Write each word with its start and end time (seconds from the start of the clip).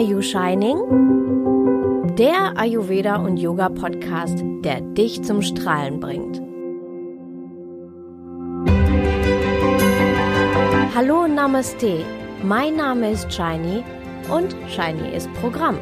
Are 0.00 0.06
You 0.06 0.22
Shining? 0.22 0.78
Der 2.16 2.56
Ayurveda 2.56 3.16
und 3.16 3.36
Yoga 3.36 3.68
Podcast, 3.68 4.42
der 4.64 4.80
dich 4.80 5.22
zum 5.22 5.42
Strahlen 5.42 6.00
bringt. 6.00 6.40
Hallo 10.94 11.26
Namaste, 11.28 12.06
mein 12.42 12.76
Name 12.76 13.10
ist 13.10 13.30
Shiny 13.30 13.84
und 14.30 14.56
Shiny 14.70 15.14
ist 15.14 15.30
Programm. 15.34 15.78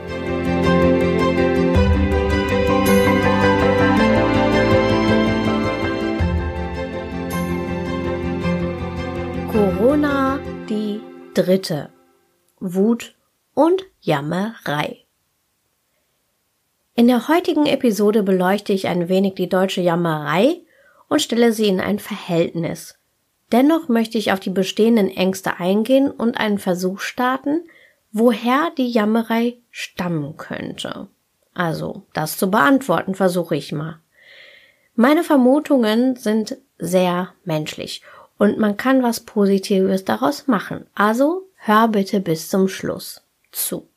Corona 9.52 10.40
die 10.68 11.00
dritte. 11.34 11.90
Wut 12.58 13.14
und 13.58 13.82
Jammerei. 13.98 15.04
In 16.94 17.08
der 17.08 17.26
heutigen 17.26 17.66
Episode 17.66 18.22
beleuchte 18.22 18.72
ich 18.72 18.86
ein 18.86 19.08
wenig 19.08 19.34
die 19.34 19.48
deutsche 19.48 19.80
Jammerei 19.80 20.60
und 21.08 21.22
stelle 21.22 21.52
sie 21.52 21.66
in 21.66 21.80
ein 21.80 21.98
Verhältnis. 21.98 23.00
Dennoch 23.50 23.88
möchte 23.88 24.16
ich 24.16 24.30
auf 24.30 24.38
die 24.38 24.50
bestehenden 24.50 25.10
Ängste 25.10 25.58
eingehen 25.58 26.08
und 26.08 26.38
einen 26.38 26.60
Versuch 26.60 27.00
starten, 27.00 27.64
woher 28.12 28.70
die 28.78 28.92
Jammerei 28.92 29.56
stammen 29.72 30.36
könnte. 30.36 31.08
Also, 31.52 32.06
das 32.12 32.36
zu 32.36 32.52
beantworten 32.52 33.16
versuche 33.16 33.56
ich 33.56 33.72
mal. 33.72 33.98
Meine 34.94 35.24
Vermutungen 35.24 36.14
sind 36.14 36.58
sehr 36.78 37.34
menschlich 37.42 38.02
und 38.38 38.56
man 38.56 38.76
kann 38.76 39.02
was 39.02 39.18
Positives 39.18 40.04
daraus 40.04 40.46
machen. 40.46 40.86
Also 40.94 41.48
hör 41.56 41.88
bitte 41.88 42.20
bis 42.20 42.48
zum 42.48 42.68
Schluss 42.68 43.24
zu. 43.52 43.88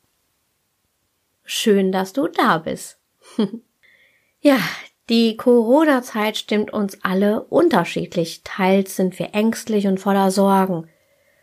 Schön, 1.44 1.92
dass 1.92 2.12
du 2.12 2.28
da 2.28 2.58
bist. 2.58 2.98
ja, 4.40 4.58
die 5.08 5.36
Corona-Zeit 5.36 6.36
stimmt 6.36 6.72
uns 6.72 7.02
alle 7.02 7.42
unterschiedlich. 7.42 8.42
Teils 8.44 8.96
sind 8.96 9.18
wir 9.18 9.34
ängstlich 9.34 9.86
und 9.86 9.98
voller 9.98 10.30
Sorgen. 10.30 10.88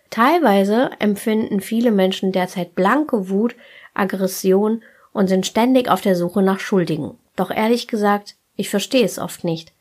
Teilweise 0.10 0.90
empfinden 1.00 1.62
viele 1.62 1.92
Menschen 1.92 2.32
derzeit 2.32 2.74
blanke 2.74 3.30
Wut, 3.30 3.56
Aggression 3.94 4.82
und 5.14 5.28
sind 5.28 5.46
ständig 5.46 5.90
auf 5.90 6.02
der 6.02 6.16
Suche 6.16 6.42
nach 6.42 6.60
Schuldigen. 6.60 7.18
Doch 7.36 7.52
ehrlich 7.52 7.88
gesagt, 7.88 8.36
ich 8.56 8.70
verstehe 8.70 9.06
es 9.06 9.20
oft 9.20 9.44
nicht. 9.44 9.74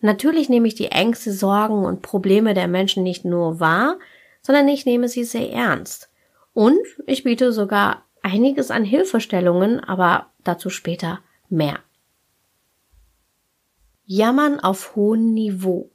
Natürlich 0.00 0.48
nehme 0.48 0.68
ich 0.68 0.74
die 0.74 0.92
Ängste, 0.92 1.32
Sorgen 1.32 1.84
und 1.84 2.02
Probleme 2.02 2.54
der 2.54 2.68
Menschen 2.68 3.02
nicht 3.02 3.24
nur 3.24 3.60
wahr, 3.60 3.98
sondern 4.42 4.68
ich 4.68 4.86
nehme 4.86 5.08
sie 5.08 5.24
sehr 5.24 5.50
ernst. 5.52 6.07
Und 6.58 6.84
ich 7.06 7.22
biete 7.22 7.52
sogar 7.52 8.02
einiges 8.20 8.72
an 8.72 8.82
Hilfestellungen, 8.82 9.78
aber 9.78 10.26
dazu 10.42 10.70
später 10.70 11.20
mehr. 11.48 11.78
Jammern 14.06 14.58
auf 14.58 14.96
hohem 14.96 15.34
Niveau. 15.34 15.88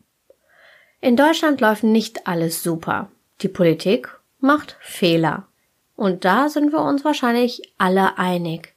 In 1.01 1.17
Deutschland 1.17 1.59
läuft 1.59 1.83
nicht 1.83 2.27
alles 2.27 2.63
super. 2.63 3.11
Die 3.41 3.49
Politik 3.49 4.17
macht 4.39 4.77
Fehler. 4.79 5.47
Und 5.97 6.23
da 6.23 6.47
sind 6.47 6.71
wir 6.71 6.79
uns 6.79 7.03
wahrscheinlich 7.03 7.73
alle 7.77 8.17
einig. 8.17 8.73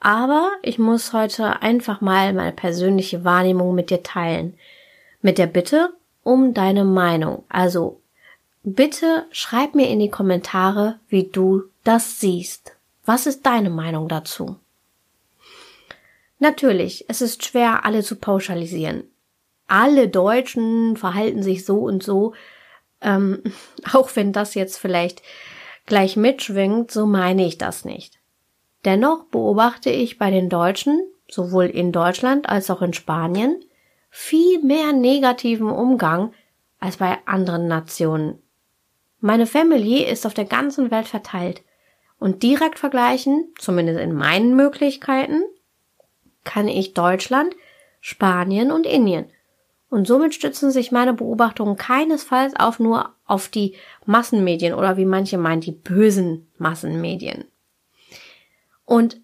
Aber 0.00 0.52
ich 0.62 0.78
muss 0.78 1.12
heute 1.12 1.60
einfach 1.60 2.00
mal 2.00 2.32
meine 2.32 2.52
persönliche 2.52 3.24
Wahrnehmung 3.24 3.74
mit 3.74 3.90
dir 3.90 4.02
teilen. 4.02 4.56
Mit 5.20 5.36
der 5.36 5.48
Bitte 5.48 5.92
um 6.22 6.54
deine 6.54 6.86
Meinung. 6.86 7.44
Also 7.50 8.00
bitte 8.64 9.26
schreib 9.30 9.74
mir 9.74 9.88
in 9.88 10.00
die 10.00 10.10
Kommentare, 10.10 10.98
wie 11.08 11.24
du 11.24 11.64
das 11.84 12.20
siehst. 12.20 12.72
Was 13.04 13.26
ist 13.26 13.46
deine 13.46 13.70
Meinung 13.70 14.08
dazu? 14.08 14.56
Natürlich, 16.38 17.04
es 17.08 17.20
ist 17.20 17.44
schwer, 17.44 17.84
alle 17.84 18.02
zu 18.02 18.16
pauschalisieren. 18.16 19.04
Alle 19.66 20.08
Deutschen 20.08 20.96
verhalten 20.96 21.42
sich 21.42 21.64
so 21.64 21.78
und 21.78 22.02
so, 22.02 22.34
ähm, 23.00 23.42
auch 23.92 24.10
wenn 24.14 24.32
das 24.32 24.54
jetzt 24.54 24.78
vielleicht 24.78 25.22
gleich 25.86 26.16
mitschwingt, 26.16 26.90
so 26.90 27.06
meine 27.06 27.46
ich 27.46 27.58
das 27.58 27.84
nicht. 27.84 28.18
Dennoch 28.84 29.24
beobachte 29.24 29.90
ich 29.90 30.18
bei 30.18 30.30
den 30.30 30.48
Deutschen, 30.48 31.00
sowohl 31.30 31.66
in 31.66 31.92
Deutschland 31.92 32.48
als 32.48 32.70
auch 32.70 32.82
in 32.82 32.92
Spanien, 32.92 33.64
viel 34.10 34.62
mehr 34.62 34.92
negativen 34.92 35.70
Umgang 35.70 36.32
als 36.78 36.98
bei 36.98 37.18
anderen 37.26 37.66
Nationen. 37.66 38.38
Meine 39.24 39.46
Familie 39.46 40.06
ist 40.06 40.26
auf 40.26 40.34
der 40.34 40.44
ganzen 40.44 40.90
Welt 40.90 41.08
verteilt 41.08 41.62
und 42.18 42.42
direkt 42.42 42.78
vergleichen, 42.78 43.54
zumindest 43.58 43.98
in 43.98 44.12
meinen 44.12 44.54
Möglichkeiten, 44.54 45.44
kann 46.44 46.68
ich 46.68 46.92
Deutschland, 46.92 47.56
Spanien 48.02 48.70
und 48.70 48.84
Indien. 48.84 49.24
Und 49.88 50.06
somit 50.06 50.34
stützen 50.34 50.70
sich 50.70 50.92
meine 50.92 51.14
Beobachtungen 51.14 51.76
keinesfalls 51.76 52.54
auf 52.54 52.78
nur 52.78 53.14
auf 53.24 53.48
die 53.48 53.76
Massenmedien 54.04 54.74
oder 54.74 54.98
wie 54.98 55.06
manche 55.06 55.38
meinen, 55.38 55.62
die 55.62 55.72
bösen 55.72 56.52
Massenmedien. 56.58 57.46
Und 58.84 59.22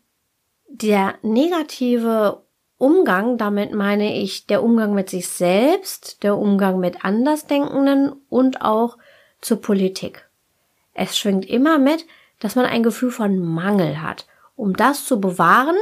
der 0.67 1.17
negative 1.21 2.41
Umgang, 2.79 3.37
damit 3.37 3.75
meine 3.75 4.17
ich 4.19 4.47
der 4.47 4.63
Umgang 4.63 4.95
mit 4.95 5.11
sich 5.11 5.29
selbst, 5.29 6.23
der 6.23 6.39
Umgang 6.39 6.81
mit 6.81 7.05
Andersdenkenden 7.05 8.15
und 8.31 8.63
auch 8.63 8.97
zur 9.41 9.61
Politik. 9.61 10.29
Es 10.95 11.19
schwingt 11.19 11.47
immer 11.47 11.79
mit, 11.79 12.07
dass 12.39 12.57
man 12.57 12.67
ein 12.67 12.83
Gefühl 12.83 13.11
von 13.11 13.39
Mangel 13.39 14.03
hat. 14.03 14.27
Um 14.57 14.77
das 14.77 15.05
zu 15.05 15.21
bewahren, 15.21 15.77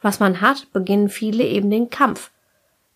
was 0.00 0.20
man 0.20 0.40
hat, 0.40 0.72
beginnen 0.72 1.08
viele 1.08 1.44
eben 1.44 1.70
den 1.70 1.90
Kampf. 1.90 2.30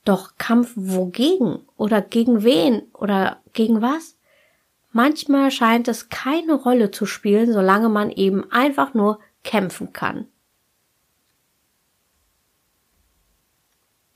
Doch 0.05 0.33
Kampf 0.39 0.73
wogegen? 0.75 1.61
Oder 1.77 2.01
gegen 2.01 2.43
wen? 2.43 2.83
Oder 2.93 3.41
gegen 3.53 3.83
was? 3.83 4.17
Manchmal 4.93 5.51
scheint 5.51 5.87
es 5.89 6.09
keine 6.09 6.55
Rolle 6.55 6.91
zu 6.91 7.07
spielen, 7.07 7.53
solange 7.53 7.89
man 7.89 8.11
eben 8.11 8.51
einfach 8.51 8.95
nur 8.95 9.21
kämpfen 9.45 9.93
kann. 9.93 10.27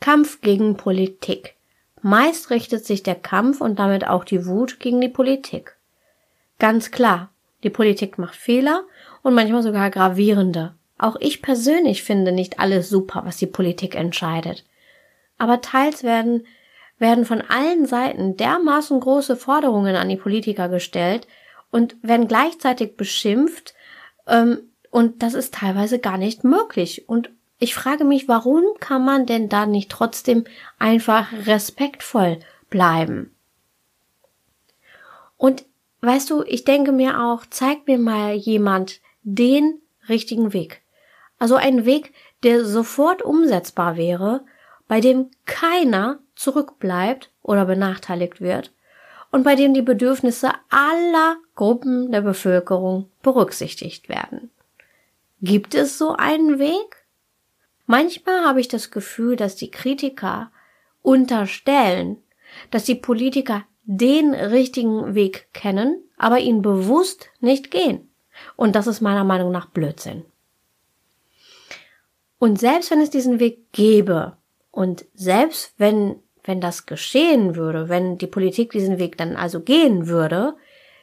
Kampf 0.00 0.40
gegen 0.40 0.76
Politik. 0.76 1.54
Meist 2.00 2.50
richtet 2.50 2.84
sich 2.84 3.04
der 3.04 3.14
Kampf 3.14 3.60
und 3.60 3.78
damit 3.78 4.06
auch 4.08 4.24
die 4.24 4.46
Wut 4.46 4.80
gegen 4.80 5.00
die 5.00 5.08
Politik. 5.08 5.76
Ganz 6.62 6.92
klar, 6.92 7.30
die 7.64 7.70
Politik 7.70 8.18
macht 8.18 8.36
Fehler 8.36 8.84
und 9.22 9.34
manchmal 9.34 9.64
sogar 9.64 9.90
gravierende. 9.90 10.76
Auch 10.96 11.16
ich 11.18 11.42
persönlich 11.42 12.04
finde 12.04 12.30
nicht 12.30 12.60
alles 12.60 12.88
super, 12.88 13.22
was 13.24 13.36
die 13.36 13.48
Politik 13.48 13.96
entscheidet. 13.96 14.64
Aber 15.38 15.60
teils 15.60 16.04
werden, 16.04 16.46
werden 16.98 17.24
von 17.24 17.40
allen 17.40 17.84
Seiten 17.86 18.36
dermaßen 18.36 19.00
große 19.00 19.34
Forderungen 19.34 19.96
an 19.96 20.08
die 20.08 20.16
Politiker 20.16 20.68
gestellt 20.68 21.26
und 21.72 21.96
werden 22.00 22.28
gleichzeitig 22.28 22.96
beschimpft, 22.96 23.74
ähm, 24.28 24.60
und 24.92 25.24
das 25.24 25.34
ist 25.34 25.54
teilweise 25.54 25.98
gar 25.98 26.16
nicht 26.16 26.44
möglich. 26.44 27.08
Und 27.08 27.30
ich 27.58 27.74
frage 27.74 28.04
mich, 28.04 28.28
warum 28.28 28.62
kann 28.78 29.04
man 29.04 29.26
denn 29.26 29.48
da 29.48 29.66
nicht 29.66 29.90
trotzdem 29.90 30.44
einfach 30.78 31.32
respektvoll 31.44 32.38
bleiben? 32.70 33.34
Und 35.36 35.64
weißt 36.02 36.30
du, 36.30 36.42
ich 36.42 36.64
denke 36.64 36.92
mir 36.92 37.20
auch, 37.20 37.44
zeig 37.48 37.86
mir 37.86 37.98
mal 37.98 38.34
jemand 38.34 39.00
den 39.22 39.80
richtigen 40.08 40.52
Weg. 40.52 40.82
Also 41.38 41.56
einen 41.56 41.84
Weg, 41.84 42.12
der 42.42 42.64
sofort 42.64 43.22
umsetzbar 43.22 43.96
wäre, 43.96 44.44
bei 44.88 45.00
dem 45.00 45.30
keiner 45.46 46.18
zurückbleibt 46.34 47.30
oder 47.42 47.64
benachteiligt 47.64 48.40
wird 48.40 48.72
und 49.30 49.42
bei 49.44 49.54
dem 49.54 49.74
die 49.74 49.82
Bedürfnisse 49.82 50.50
aller 50.68 51.36
Gruppen 51.54 52.12
der 52.12 52.20
Bevölkerung 52.20 53.10
berücksichtigt 53.22 54.08
werden. 54.08 54.50
Gibt 55.40 55.74
es 55.74 55.98
so 55.98 56.14
einen 56.14 56.58
Weg? 56.58 57.06
Manchmal 57.86 58.44
habe 58.44 58.60
ich 58.60 58.68
das 58.68 58.90
Gefühl, 58.90 59.36
dass 59.36 59.56
die 59.56 59.70
Kritiker 59.70 60.52
unterstellen, 61.02 62.22
dass 62.70 62.84
die 62.84 62.94
Politiker 62.94 63.64
den 63.96 64.34
richtigen 64.34 65.14
Weg 65.14 65.48
kennen, 65.52 66.02
aber 66.16 66.38
ihn 66.38 66.62
bewusst 66.62 67.28
nicht 67.40 67.70
gehen. 67.70 68.10
Und 68.56 68.74
das 68.74 68.86
ist 68.86 69.00
meiner 69.00 69.24
Meinung 69.24 69.52
nach 69.52 69.66
Blödsinn. 69.66 70.24
Und 72.38 72.58
selbst 72.58 72.90
wenn 72.90 73.00
es 73.00 73.10
diesen 73.10 73.38
Weg 73.38 73.72
gäbe 73.72 74.36
und 74.70 75.04
selbst 75.14 75.74
wenn, 75.78 76.16
wenn 76.42 76.60
das 76.60 76.86
geschehen 76.86 77.54
würde, 77.54 77.88
wenn 77.88 78.18
die 78.18 78.26
Politik 78.26 78.72
diesen 78.72 78.98
Weg 78.98 79.16
dann 79.16 79.36
also 79.36 79.60
gehen 79.60 80.08
würde, 80.08 80.56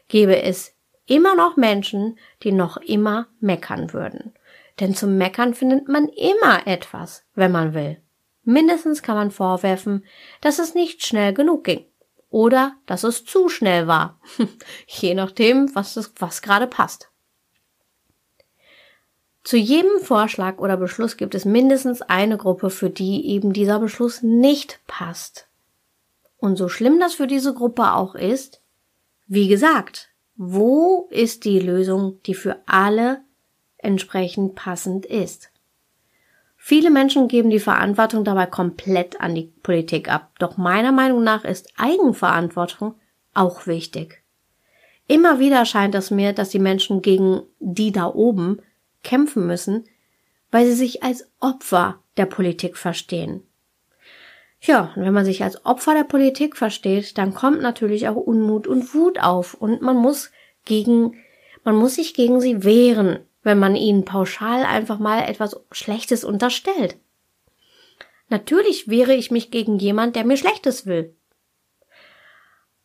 gäbe 0.07 0.41
es 0.41 0.73
immer 1.05 1.35
noch 1.35 1.55
Menschen, 1.55 2.17
die 2.43 2.51
noch 2.51 2.77
immer 2.77 3.27
meckern 3.39 3.93
würden. 3.93 4.33
Denn 4.79 4.95
zum 4.95 5.17
Meckern 5.17 5.53
findet 5.53 5.87
man 5.87 6.09
immer 6.09 6.65
etwas, 6.67 7.23
wenn 7.35 7.51
man 7.51 7.73
will. 7.73 8.01
Mindestens 8.43 9.03
kann 9.03 9.15
man 9.15 9.31
vorwerfen, 9.31 10.05
dass 10.41 10.59
es 10.59 10.73
nicht 10.73 11.05
schnell 11.05 11.33
genug 11.33 11.63
ging. 11.65 11.85
Oder 12.29 12.75
dass 12.85 13.03
es 13.03 13.25
zu 13.25 13.49
schnell 13.49 13.87
war. 13.87 14.19
Je 14.87 15.13
nachdem, 15.15 15.73
was, 15.75 15.97
es, 15.97 16.13
was 16.19 16.41
gerade 16.41 16.67
passt. 16.67 17.09
Zu 19.43 19.57
jedem 19.57 19.99
Vorschlag 20.01 20.59
oder 20.59 20.77
Beschluss 20.77 21.17
gibt 21.17 21.33
es 21.33 21.45
mindestens 21.45 22.01
eine 22.01 22.37
Gruppe, 22.37 22.69
für 22.69 22.89
die 22.89 23.25
eben 23.27 23.53
dieser 23.53 23.79
Beschluss 23.79 24.21
nicht 24.21 24.79
passt. 24.85 25.47
Und 26.37 26.57
so 26.57 26.69
schlimm 26.69 26.99
das 26.99 27.15
für 27.15 27.25
diese 27.25 27.53
Gruppe 27.53 27.93
auch 27.93 28.15
ist, 28.15 28.61
wie 29.27 29.47
gesagt, 29.47 30.09
wo 30.35 31.07
ist 31.09 31.45
die 31.45 31.59
Lösung, 31.59 32.21
die 32.25 32.33
für 32.33 32.61
alle 32.65 33.21
entsprechend 33.77 34.55
passend 34.55 35.05
ist? 35.05 35.51
Viele 36.61 36.91
Menschen 36.91 37.29
geben 37.29 37.49
die 37.49 37.59
Verantwortung 37.59 38.25
dabei 38.25 38.45
komplett 38.45 39.21
an 39.21 39.33
die 39.33 39.51
Politik 39.63 40.11
ab. 40.11 40.33
Doch 40.39 40.57
meiner 40.57 40.91
Meinung 40.91 41.23
nach 41.23 41.45
ist 41.45 41.73
Eigenverantwortung 41.77 42.95
auch 43.33 43.65
wichtig. 43.65 44.21
Immer 45.07 45.39
wieder 45.39 45.65
scheint 45.65 45.95
es 45.95 46.11
mir, 46.11 46.33
dass 46.33 46.49
die 46.49 46.59
Menschen 46.59 47.01
gegen 47.01 47.41
die 47.59 47.93
da 47.93 48.07
oben 48.07 48.61
kämpfen 49.03 49.47
müssen, 49.47 49.85
weil 50.51 50.65
sie 50.65 50.73
sich 50.73 51.01
als 51.01 51.31
Opfer 51.39 52.03
der 52.17 52.25
Politik 52.25 52.77
verstehen. 52.77 53.41
Ja, 54.61 54.91
und 54.95 55.03
wenn 55.03 55.13
man 55.13 55.25
sich 55.25 55.41
als 55.41 55.65
Opfer 55.65 55.93
der 55.93 56.03
Politik 56.03 56.57
versteht, 56.57 57.17
dann 57.17 57.33
kommt 57.33 57.61
natürlich 57.61 58.09
auch 58.09 58.17
Unmut 58.17 58.67
und 58.67 58.93
Wut 58.93 59.19
auf 59.19 59.53
und 59.53 59.81
man 59.81 59.95
muss 59.95 60.31
gegen, 60.65 61.15
man 61.63 61.77
muss 61.77 61.95
sich 61.95 62.13
gegen 62.13 62.41
sie 62.41 62.65
wehren, 62.65 63.19
wenn 63.43 63.59
man 63.59 63.75
ihnen 63.75 64.05
pauschal 64.05 64.63
einfach 64.63 64.99
mal 64.99 65.21
etwas 65.21 65.59
Schlechtes 65.71 66.23
unterstellt. 66.23 66.97
Natürlich 68.29 68.87
wehre 68.87 69.13
ich 69.13 69.31
mich 69.31 69.51
gegen 69.51 69.79
jemand, 69.79 70.15
der 70.15 70.25
mir 70.25 70.37
Schlechtes 70.37 70.85
will. 70.85 71.15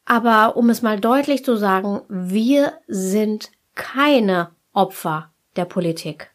Aber 0.06 0.56
um 0.56 0.70
es 0.70 0.82
mal 0.82 1.00
deutlich 1.00 1.44
zu 1.44 1.56
sagen, 1.56 2.02
wir 2.08 2.74
sind 2.88 3.50
keine 3.74 4.50
Opfer 4.72 5.30
der 5.56 5.64
Politik. 5.64 6.30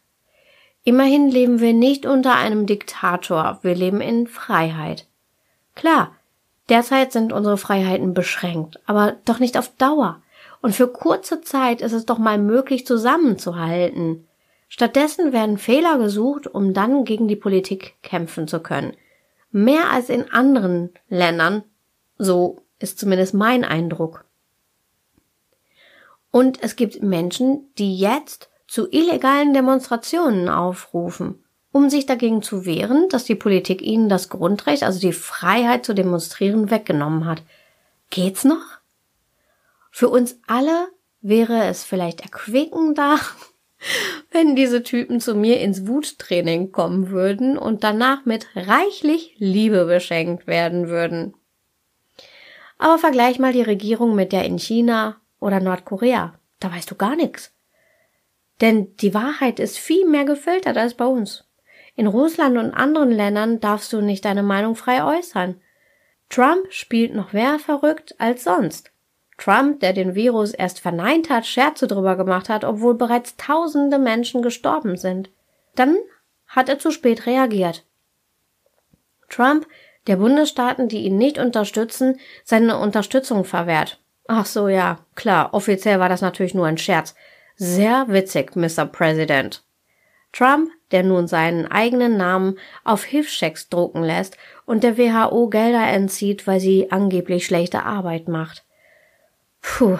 Immerhin 0.82 1.28
leben 1.28 1.60
wir 1.60 1.72
nicht 1.72 2.06
unter 2.06 2.34
einem 2.36 2.66
Diktator, 2.66 3.58
wir 3.62 3.74
leben 3.74 4.00
in 4.00 4.26
Freiheit. 4.26 5.06
Klar, 5.74 6.16
derzeit 6.68 7.12
sind 7.12 7.32
unsere 7.32 7.58
Freiheiten 7.58 8.14
beschränkt, 8.14 8.80
aber 8.86 9.16
doch 9.24 9.38
nicht 9.38 9.58
auf 9.58 9.74
Dauer. 9.76 10.22
Und 10.62 10.74
für 10.74 10.88
kurze 10.88 11.40
Zeit 11.40 11.80
ist 11.80 11.92
es 11.92 12.06
doch 12.06 12.18
mal 12.18 12.38
möglich 12.38 12.86
zusammenzuhalten. 12.86 14.26
Stattdessen 14.68 15.32
werden 15.32 15.58
Fehler 15.58 15.98
gesucht, 15.98 16.46
um 16.46 16.74
dann 16.74 17.04
gegen 17.04 17.28
die 17.28 17.36
Politik 17.36 17.94
kämpfen 18.02 18.46
zu 18.46 18.60
können. 18.60 18.96
Mehr 19.50 19.90
als 19.90 20.08
in 20.10 20.30
anderen 20.30 20.90
Ländern, 21.08 21.64
so 22.18 22.62
ist 22.78 22.98
zumindest 22.98 23.34
mein 23.34 23.64
Eindruck. 23.64 24.24
Und 26.30 26.62
es 26.62 26.76
gibt 26.76 27.02
Menschen, 27.02 27.68
die 27.78 27.96
jetzt 27.96 28.50
zu 28.68 28.88
illegalen 28.88 29.52
Demonstrationen 29.52 30.48
aufrufen, 30.48 31.42
um 31.72 31.90
sich 31.90 32.06
dagegen 32.06 32.42
zu 32.42 32.64
wehren, 32.64 33.08
dass 33.08 33.24
die 33.24 33.34
Politik 33.34 33.82
ihnen 33.82 34.08
das 34.08 34.28
Grundrecht, 34.28 34.84
also 34.84 35.00
die 35.00 35.12
Freiheit 35.12 35.84
zu 35.84 35.94
demonstrieren, 35.94 36.70
weggenommen 36.70 37.26
hat. 37.26 37.42
Geht's 38.10 38.44
noch? 38.44 38.79
Für 39.90 40.08
uns 40.08 40.40
alle 40.46 40.88
wäre 41.20 41.64
es 41.64 41.84
vielleicht 41.84 42.20
erquickender, 42.22 43.18
wenn 44.30 44.56
diese 44.56 44.82
Typen 44.82 45.20
zu 45.20 45.34
mir 45.34 45.60
ins 45.60 45.86
Wuttraining 45.86 46.72
kommen 46.72 47.10
würden 47.10 47.58
und 47.58 47.84
danach 47.84 48.24
mit 48.24 48.46
reichlich 48.54 49.34
Liebe 49.38 49.84
beschenkt 49.86 50.46
werden 50.46 50.88
würden. 50.88 51.34
Aber 52.78 52.98
vergleich 52.98 53.38
mal 53.38 53.52
die 53.52 53.62
Regierung 53.62 54.14
mit 54.14 54.32
der 54.32 54.44
in 54.44 54.58
China 54.58 55.20
oder 55.38 55.60
Nordkorea. 55.60 56.34
Da 56.60 56.72
weißt 56.72 56.90
du 56.90 56.94
gar 56.94 57.16
nichts. 57.16 57.52
Denn 58.60 58.96
die 58.96 59.14
Wahrheit 59.14 59.58
ist 59.58 59.78
viel 59.78 60.06
mehr 60.06 60.24
gefiltert 60.24 60.76
als 60.76 60.94
bei 60.94 61.06
uns. 61.06 61.44
In 61.96 62.06
Russland 62.06 62.56
und 62.56 62.72
anderen 62.72 63.10
Ländern 63.10 63.60
darfst 63.60 63.92
du 63.92 64.00
nicht 64.00 64.24
deine 64.24 64.42
Meinung 64.42 64.76
frei 64.76 65.04
äußern. 65.04 65.60
Trump 66.28 66.72
spielt 66.72 67.14
noch 67.14 67.32
mehr 67.32 67.58
verrückt 67.58 68.14
als 68.18 68.44
sonst. 68.44 68.92
Trump, 69.40 69.80
der 69.80 69.94
den 69.94 70.14
Virus 70.14 70.52
erst 70.52 70.80
verneint 70.80 71.30
hat, 71.30 71.46
Scherze 71.46 71.86
drüber 71.86 72.16
gemacht 72.16 72.50
hat, 72.50 72.62
obwohl 72.62 72.94
bereits 72.94 73.38
tausende 73.38 73.98
Menschen 73.98 74.42
gestorben 74.42 74.98
sind. 74.98 75.30
Dann 75.74 75.96
hat 76.46 76.68
er 76.68 76.78
zu 76.78 76.90
spät 76.90 77.26
reagiert. 77.26 77.86
Trump 79.30 79.66
der 80.06 80.16
Bundesstaaten, 80.16 80.88
die 80.88 81.04
ihn 81.04 81.16
nicht 81.16 81.38
unterstützen, 81.38 82.20
seine 82.44 82.78
Unterstützung 82.78 83.44
verwehrt. 83.44 84.02
Ach 84.28 84.44
so, 84.44 84.68
ja, 84.68 84.98
klar, 85.14 85.54
offiziell 85.54 86.00
war 86.00 86.08
das 86.10 86.20
natürlich 86.20 86.54
nur 86.54 86.66
ein 86.66 86.78
Scherz. 86.78 87.14
Sehr 87.56 88.06
witzig, 88.08 88.56
Mr. 88.56 88.84
President. 88.84 89.62
Trump, 90.32 90.70
der 90.90 91.02
nun 91.02 91.26
seinen 91.26 91.66
eigenen 91.66 92.18
Namen 92.18 92.58
auf 92.84 93.04
Hilfschecks 93.04 93.70
drucken 93.70 94.02
lässt 94.02 94.36
und 94.66 94.84
der 94.84 94.98
WHO 94.98 95.48
Gelder 95.48 95.86
entzieht, 95.86 96.46
weil 96.46 96.60
sie 96.60 96.92
angeblich 96.92 97.46
schlechte 97.46 97.84
Arbeit 97.84 98.28
macht. 98.28 98.64
Puh, 99.60 99.98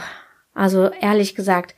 also 0.55 0.91
ehrlich 0.91 1.35
gesagt, 1.35 1.75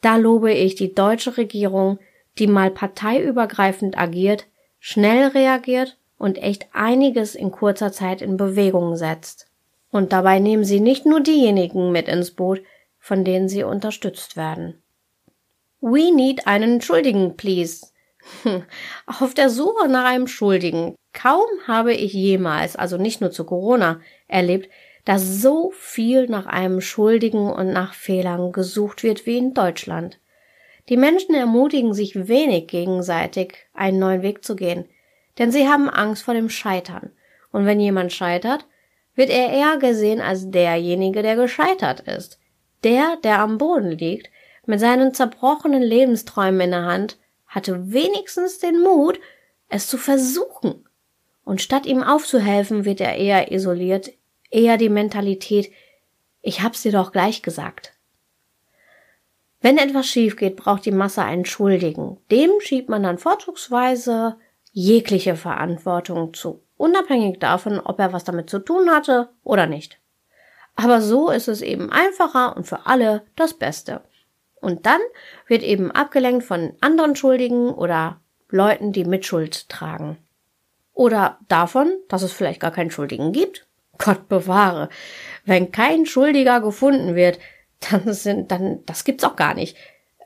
da 0.00 0.16
lobe 0.16 0.52
ich 0.52 0.74
die 0.74 0.94
deutsche 0.94 1.36
Regierung, 1.36 1.98
die 2.38 2.46
mal 2.46 2.70
parteiübergreifend 2.70 3.98
agiert, 3.98 4.46
schnell 4.78 5.28
reagiert 5.28 5.98
und 6.18 6.38
echt 6.38 6.66
einiges 6.72 7.34
in 7.34 7.50
kurzer 7.50 7.92
Zeit 7.92 8.22
in 8.22 8.36
Bewegung 8.36 8.96
setzt. 8.96 9.48
Und 9.90 10.12
dabei 10.12 10.38
nehmen 10.38 10.64
sie 10.64 10.80
nicht 10.80 11.06
nur 11.06 11.20
diejenigen 11.20 11.92
mit 11.92 12.08
ins 12.08 12.30
Boot, 12.30 12.62
von 12.98 13.24
denen 13.24 13.48
sie 13.48 13.62
unterstützt 13.62 14.36
werden. 14.36 14.82
We 15.80 16.12
need 16.14 16.46
einen 16.46 16.80
Schuldigen, 16.80 17.36
please. 17.36 17.86
Auf 19.20 19.34
der 19.34 19.50
Suche 19.50 19.88
nach 19.88 20.04
einem 20.04 20.26
Schuldigen. 20.26 20.96
Kaum 21.12 21.46
habe 21.66 21.94
ich 21.94 22.12
jemals, 22.12 22.76
also 22.76 22.96
nicht 22.96 23.20
nur 23.20 23.30
zu 23.30 23.44
Corona, 23.44 24.00
erlebt, 24.26 24.68
dass 25.06 25.40
so 25.40 25.72
viel 25.74 26.26
nach 26.26 26.44
einem 26.44 26.82
Schuldigen 26.82 27.50
und 27.50 27.72
nach 27.72 27.94
Fehlern 27.94 28.52
gesucht 28.52 29.02
wird 29.02 29.24
wie 29.24 29.38
in 29.38 29.54
Deutschland. 29.54 30.20
Die 30.90 30.98
Menschen 30.98 31.34
ermutigen 31.34 31.94
sich 31.94 32.28
wenig 32.28 32.66
gegenseitig, 32.66 33.54
einen 33.72 33.98
neuen 33.98 34.20
Weg 34.20 34.44
zu 34.44 34.54
gehen 34.54 34.84
denn 35.38 35.52
sie 35.52 35.68
haben 35.68 35.88
Angst 35.88 36.22
vor 36.22 36.34
dem 36.34 36.48
Scheitern. 36.48 37.10
Und 37.52 37.66
wenn 37.66 37.80
jemand 37.80 38.12
scheitert, 38.12 38.66
wird 39.14 39.30
er 39.30 39.50
eher 39.50 39.78
gesehen 39.78 40.20
als 40.20 40.50
derjenige, 40.50 41.22
der 41.22 41.36
gescheitert 41.36 42.00
ist. 42.00 42.38
Der, 42.84 43.16
der 43.22 43.40
am 43.40 43.58
Boden 43.58 43.92
liegt, 43.92 44.30
mit 44.66 44.80
seinen 44.80 45.14
zerbrochenen 45.14 45.82
Lebensträumen 45.82 46.60
in 46.60 46.70
der 46.72 46.84
Hand, 46.84 47.18
hatte 47.46 47.92
wenigstens 47.92 48.58
den 48.58 48.80
Mut, 48.80 49.18
es 49.68 49.88
zu 49.88 49.96
versuchen. 49.96 50.84
Und 51.44 51.62
statt 51.62 51.86
ihm 51.86 52.02
aufzuhelfen, 52.02 52.84
wird 52.84 53.00
er 53.00 53.16
eher 53.16 53.52
isoliert, 53.52 54.10
eher 54.50 54.76
die 54.76 54.88
Mentalität, 54.88 55.70
ich 56.42 56.62
hab's 56.62 56.82
dir 56.82 56.92
doch 56.92 57.12
gleich 57.12 57.42
gesagt. 57.42 57.92
Wenn 59.60 59.78
etwas 59.78 60.06
schief 60.06 60.36
geht, 60.36 60.56
braucht 60.56 60.84
die 60.84 60.92
Masse 60.92 61.22
einen 61.22 61.44
Schuldigen. 61.44 62.18
Dem 62.30 62.50
schiebt 62.60 62.88
man 62.88 63.02
dann 63.02 63.18
vorzugsweise 63.18 64.36
jegliche 64.72 65.36
Verantwortung 65.36 66.34
zu, 66.34 66.62
unabhängig 66.76 67.38
davon, 67.38 67.80
ob 67.80 67.98
er 67.98 68.12
was 68.12 68.24
damit 68.24 68.50
zu 68.50 68.58
tun 68.58 68.90
hatte 68.90 69.30
oder 69.42 69.66
nicht. 69.66 69.98
Aber 70.76 71.00
so 71.00 71.30
ist 71.30 71.48
es 71.48 71.62
eben 71.62 71.90
einfacher 71.90 72.56
und 72.56 72.66
für 72.66 72.86
alle 72.86 73.22
das 73.34 73.54
Beste. 73.54 74.02
Und 74.60 74.86
dann 74.86 75.00
wird 75.46 75.62
eben 75.62 75.90
abgelenkt 75.90 76.44
von 76.44 76.74
anderen 76.80 77.16
Schuldigen 77.16 77.70
oder 77.70 78.20
Leuten, 78.50 78.92
die 78.92 79.04
Mitschuld 79.04 79.68
tragen. 79.68 80.18
Oder 80.92 81.38
davon, 81.48 81.92
dass 82.08 82.22
es 82.22 82.32
vielleicht 82.32 82.60
gar 82.60 82.70
keinen 82.70 82.90
Schuldigen 82.90 83.32
gibt. 83.32 83.65
Gott 83.98 84.28
bewahre. 84.28 84.88
Wenn 85.44 85.72
kein 85.72 86.06
Schuldiger 86.06 86.60
gefunden 86.60 87.14
wird, 87.14 87.38
dann 87.90 88.12
sind, 88.12 88.50
dann, 88.50 88.84
das 88.86 89.04
gibt's 89.04 89.24
auch 89.24 89.36
gar 89.36 89.54
nicht. 89.54 89.76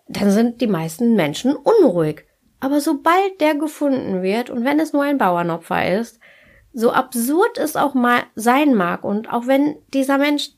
Dann 0.09 0.31
sind 0.31 0.61
die 0.61 0.67
meisten 0.67 1.15
Menschen 1.15 1.55
unruhig. 1.55 2.25
Aber 2.61 2.81
sobald 2.81 3.41
der 3.41 3.55
gefunden 3.55 4.23
wird, 4.23 4.50
und 4.50 4.65
wenn 4.65 4.81
es 4.81 4.93
nur 4.93 5.03
ein 5.03 5.19
Bauernopfer 5.19 5.99
ist, 5.99 6.21
so 6.73 6.93
absurd 6.93 7.59
es 7.59 7.75
auch 7.75 7.95
mal 7.95 8.23
sein 8.35 8.75
mag, 8.75 9.03
und 9.05 9.33
auch 9.33 9.47
wenn 9.47 9.77
dieser 9.93 10.19
Mensch 10.19 10.50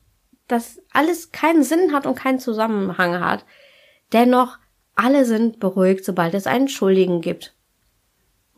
das 0.48 0.80
alles 0.92 1.32
keinen 1.32 1.62
Sinn 1.62 1.92
hat 1.92 2.06
und 2.06 2.16
keinen 2.16 2.40
Zusammenhang 2.40 3.20
hat, 3.20 3.44
dennoch 4.12 4.58
alle 4.94 5.24
sind 5.24 5.60
beruhigt, 5.60 6.04
sobald 6.04 6.34
es 6.34 6.46
einen 6.46 6.68
Schuldigen 6.68 7.20
gibt. 7.20 7.54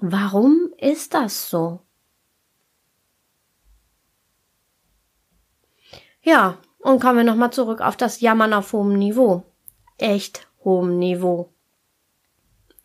Warum 0.01 0.73
ist 0.79 1.15
das 1.15 1.49
so? 1.49 1.81
Ja, 6.25 6.57
und 6.79 7.01
kommen 7.01 7.19
wir 7.19 7.25
nochmal 7.25 7.53
zurück 7.53 7.83
auf 7.83 7.99
das 7.99 8.21
Jammern 8.21 8.55
auf 8.55 8.73
hohem 8.73 8.99
Niveau. 8.99 9.43
Echt 9.99 10.49
hohem 10.65 10.99
Niveau. 10.99 11.51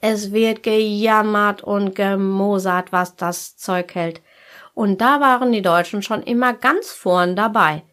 Es 0.01 0.33
wird 0.33 0.61
gejammert 0.61 1.63
und 1.63 1.95
gemosert, 1.95 2.91
was 2.91 3.15
das 3.15 3.55
Zeug 3.55 3.95
hält. 3.95 4.21
Und 4.73 4.99
da 4.99 5.21
waren 5.21 5.53
die 5.53 5.61
Deutschen 5.61 6.01
schon 6.01 6.21
immer 6.21 6.53
ganz 6.53 6.91
vorn 6.91 7.37
dabei. 7.37 7.83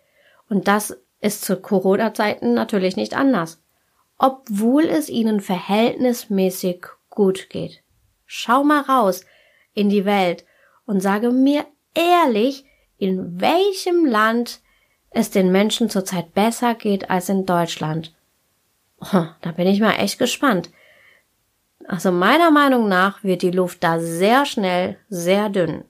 Und 0.49 0.67
das 0.67 0.99
ist 1.21 1.45
zu 1.45 1.57
Corona-Zeiten 1.57 2.53
natürlich 2.55 2.97
nicht 2.97 3.17
anders. 3.17 3.63
Obwohl 4.19 4.85
es 4.85 5.09
ihnen 5.09 5.41
verhältnismäßig 5.41 6.87
gut 7.09 7.51
geht. 7.51 7.83
Schau 8.25 8.65
mal 8.65 8.81
raus 8.81 9.25
in 9.75 9.91
die 9.91 10.05
Welt 10.05 10.45
und 10.87 11.01
sage 11.01 11.31
mir 11.31 11.65
ehrlich, 11.95 12.65
in 12.99 13.41
welchem 13.41 14.05
Land 14.05 14.61
es 15.11 15.31
den 15.31 15.51
Menschen 15.51 15.89
zurzeit 15.89 16.35
besser 16.35 16.75
geht 16.75 17.11
als 17.11 17.29
in 17.29 17.47
Deutschland. 17.47 18.15
Da 19.01 19.53
bin 19.57 19.67
ich 19.67 19.81
mal 19.81 19.93
echt 19.93 20.19
gespannt. 20.19 20.71
Also 21.87 22.11
meiner 22.11 22.51
Meinung 22.51 22.89
nach 22.89 23.23
wird 23.23 23.43
die 23.43 23.51
Luft 23.51 23.85
da 23.85 24.01
sehr 24.01 24.47
schnell 24.47 24.97
sehr 25.09 25.49
dünn. 25.49 25.85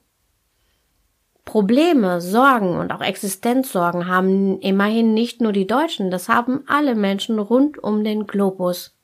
Probleme, 1.45 2.19
Sorgen 2.19 2.77
und 2.77 2.91
auch 2.91 3.01
Existenzsorgen 3.01 4.07
haben 4.07 4.59
immerhin 4.59 5.13
nicht 5.13 5.39
nur 5.39 5.53
die 5.53 5.65
Deutschen, 5.65 6.11
das 6.11 6.27
haben 6.27 6.65
alle 6.67 6.93
Menschen 6.93 7.39
rund 7.39 7.81
um 7.81 8.03
den 8.03 8.27
Globus. 8.27 8.95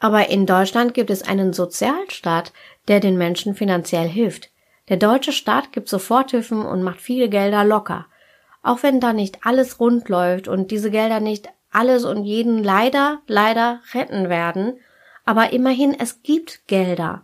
Aber 0.00 0.28
in 0.28 0.46
Deutschland 0.46 0.94
gibt 0.94 1.10
es 1.10 1.22
einen 1.22 1.52
Sozialstaat, 1.52 2.52
der 2.88 2.98
den 2.98 3.16
Menschen 3.16 3.54
finanziell 3.54 4.08
hilft. 4.08 4.50
Der 4.88 4.96
deutsche 4.96 5.30
Staat 5.30 5.72
gibt 5.72 5.88
Soforthilfen 5.88 6.66
und 6.66 6.82
macht 6.82 7.00
viele 7.00 7.28
Gelder 7.28 7.64
locker. 7.64 8.06
Auch 8.62 8.82
wenn 8.82 9.00
da 9.00 9.12
nicht 9.12 9.44
alles 9.44 9.80
rund 9.80 10.08
läuft 10.08 10.48
und 10.48 10.70
diese 10.70 10.90
Gelder 10.90 11.20
nicht 11.20 11.48
alles 11.70 12.04
und 12.04 12.24
jeden 12.24 12.62
leider, 12.62 13.20
leider 13.26 13.80
retten 13.92 14.28
werden, 14.28 14.78
aber 15.24 15.52
immerhin 15.52 15.98
es 15.98 16.22
gibt 16.22 16.66
Gelder. 16.66 17.22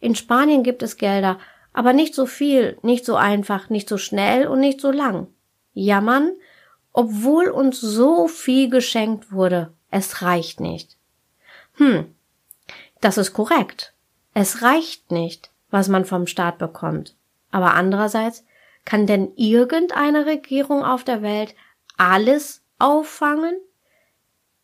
In 0.00 0.14
Spanien 0.14 0.62
gibt 0.62 0.82
es 0.82 0.96
Gelder, 0.96 1.38
aber 1.72 1.92
nicht 1.92 2.14
so 2.14 2.26
viel, 2.26 2.78
nicht 2.82 3.04
so 3.04 3.16
einfach, 3.16 3.68
nicht 3.68 3.88
so 3.88 3.98
schnell 3.98 4.46
und 4.46 4.60
nicht 4.60 4.80
so 4.80 4.90
lang. 4.90 5.28
Jammern, 5.74 6.32
obwohl 6.92 7.48
uns 7.48 7.80
so 7.80 8.28
viel 8.28 8.70
geschenkt 8.70 9.30
wurde, 9.30 9.72
es 9.90 10.22
reicht 10.22 10.60
nicht. 10.60 10.96
Hm, 11.74 12.14
das 13.00 13.18
ist 13.18 13.34
korrekt. 13.34 13.92
Es 14.32 14.62
reicht 14.62 15.10
nicht, 15.10 15.50
was 15.70 15.88
man 15.88 16.04
vom 16.04 16.26
Staat 16.26 16.58
bekommt. 16.58 17.14
Aber 17.50 17.74
andererseits 17.74 18.44
kann 18.86 19.06
denn 19.06 19.32
irgendeine 19.36 20.24
Regierung 20.24 20.82
auf 20.82 21.04
der 21.04 21.20
Welt 21.20 21.54
alles 21.98 22.62
auffangen? 22.78 23.60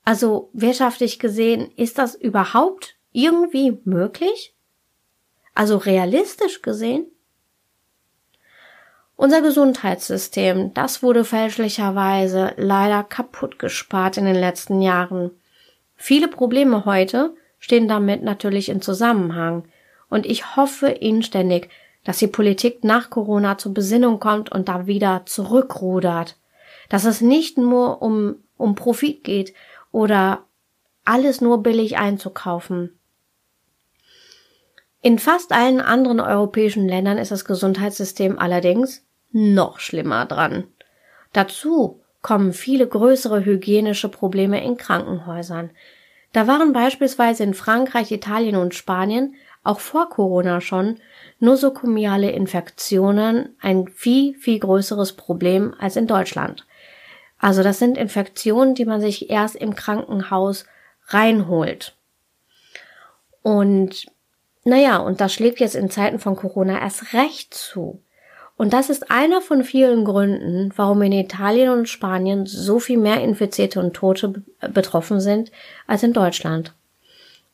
Also 0.05 0.49
wirtschaftlich 0.55 1.19
gesehen, 1.19 1.71
ist 1.77 1.99
das 1.99 2.15
überhaupt 2.15 2.97
irgendwie 3.13 3.79
möglich? 3.85 4.55
Also 5.55 5.77
realistisch 5.77 6.63
gesehen? 6.63 7.07
Unser 9.17 9.43
Gesundheitssystem, 9.43 10.73
das 10.73 11.03
wurde 11.03 11.25
fälschlicherweise 11.25 12.55
leider 12.57 13.05
kaputt 13.05 13.59
gespart 13.59 14.17
in 14.17 14.25
den 14.25 14.35
letzten 14.35 14.81
Jahren. 14.81 15.31
Viele 15.95 16.29
Probleme 16.29 16.85
heute 16.85 17.35
stehen 17.59 17.87
damit 17.87 18.23
natürlich 18.23 18.69
in 18.69 18.81
Zusammenhang. 18.81 19.69
Und 20.09 20.27
ich 20.27 20.57
hoffe 20.57 20.89
inständig, 20.89 21.69
dass 22.05 22.19
die 22.19 22.27
Politik 22.27 22.85
nach 22.85 23.11
Corona 23.11 23.59
zur 23.59 23.75
Besinnung 23.75 24.19
kommt 24.21 24.51
und 24.51 24.69
da 24.69 24.87
wieder 24.87 25.23
zurückrudert. 25.27 26.37
Dass 26.89 27.05
es 27.05 27.21
nicht 27.21 27.59
nur 27.59 28.03
um, 28.03 28.37
um 28.57 28.75
Profit 28.75 29.25
geht 29.25 29.55
oder 29.93 30.45
alles 31.05 31.41
nur 31.41 31.63
billig 31.63 31.97
einzukaufen. 31.99 32.99
In 35.01 35.19
fast 35.19 35.53
allen 35.53 35.81
anderen 35.81 36.21
europäischen 36.21 36.89
Ländern 36.89 37.19
ist 37.19 37.33
das 37.33 37.45
Gesundheitssystem 37.45 38.39
allerdings 38.39 39.05
noch 39.33 39.81
schlimmer 39.81 40.27
dran. 40.27 40.65
Dazu 41.33 42.01
kommen 42.21 42.53
viele 42.53 42.87
größere 42.87 43.45
hygienische 43.45 44.09
Probleme 44.09 44.65
in 44.65 44.77
Krankenhäusern. 44.77 45.71
Da 46.33 46.47
waren 46.47 46.73
beispielsweise 46.73 47.43
in 47.43 47.55
Frankreich, 47.55 48.13
Italien 48.13 48.57
und 48.57 48.75
Spanien 48.75 49.35
auch 49.65 49.81
vor 49.81 50.09
Corona 50.09 50.61
schon 50.61 50.99
nosokomiale 51.39 52.31
Infektionen 52.31 53.57
ein 53.61 53.89
viel, 53.89 54.35
viel 54.35 54.59
größeres 54.59 55.13
Problem 55.15 55.75
als 55.79 55.97
in 55.97 56.07
Deutschland. 56.07 56.67
Also 57.39 57.63
das 57.63 57.79
sind 57.79 57.99
Infektionen, 57.99 58.75
die 58.75 58.85
man 58.85 59.01
sich 59.01 59.31
erst 59.31 59.57
im 59.57 59.75
Krankenhaus 59.75 60.65
reinholt. 61.09 61.97
Und 63.43 64.07
naja, 64.65 64.99
und 64.99 65.21
das 65.21 65.35
schlägt 65.35 65.59
jetzt 65.59 65.75
in 65.75 65.91
Zeiten 65.91 66.21
von 66.21 66.37
Corona 66.37 66.81
erst 66.81 67.15
recht 67.15 67.53
zu. 67.53 68.01
Und 68.57 68.73
das 68.73 68.91
ist 68.91 69.11
einer 69.11 69.41
von 69.41 69.65
vielen 69.65 70.05
Gründen, 70.05 70.73
warum 70.77 71.03
in 71.03 71.13
Italien 71.13 71.71
und 71.71 71.89
Spanien 71.89 72.47
so 72.47 72.79
viel 72.79 72.99
mehr 72.99 73.21
Infizierte 73.21 73.81
und 73.81 73.95
Tote 73.95 74.45
betroffen 74.73 75.21
sind 75.21 75.51
als 75.89 76.05
in 76.05 76.13
Deutschland. 76.13 76.75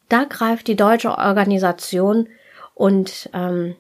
Da 0.09 0.25
greift 0.25 0.69
die 0.69 0.77
deutsche 0.77 1.17
Organisation 1.17 2.29
und 2.75 3.29
ähm, 3.35 3.77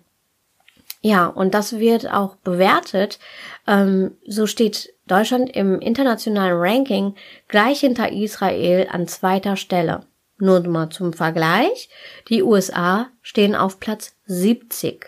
ja, 1.00 1.26
und 1.26 1.54
das 1.54 1.78
wird 1.78 2.11
auch 2.12 2.37
bewertet. 2.37 3.18
Ähm, 3.66 4.16
so 4.26 4.47
steht 4.47 4.92
Deutschland 5.06 5.54
im 5.54 5.80
internationalen 5.80 6.58
Ranking 6.58 7.14
gleich 7.47 7.80
hinter 7.80 8.12
Israel 8.12 8.88
an 8.90 9.06
zweiter 9.06 9.56
Stelle. 9.56 10.00
Nur 10.38 10.61
mal 10.68 10.90
zum 10.90 11.12
Vergleich. 11.12 11.88
Die 12.28 12.42
USA 12.42 13.06
stehen 13.23 13.54
auf 13.54 13.80
Platz 13.80 14.16
70. 14.26 15.06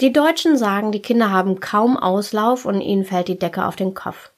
Die 0.00 0.12
Deutschen 0.12 0.56
sagen, 0.56 0.92
die 0.92 1.02
Kinder 1.02 1.30
haben 1.30 1.60
kaum 1.60 1.96
Auslauf 1.96 2.64
und 2.64 2.80
ihnen 2.80 3.04
fällt 3.04 3.28
die 3.28 3.38
Decke 3.38 3.66
auf 3.66 3.76
den 3.76 3.94
Kopf. 3.94 4.30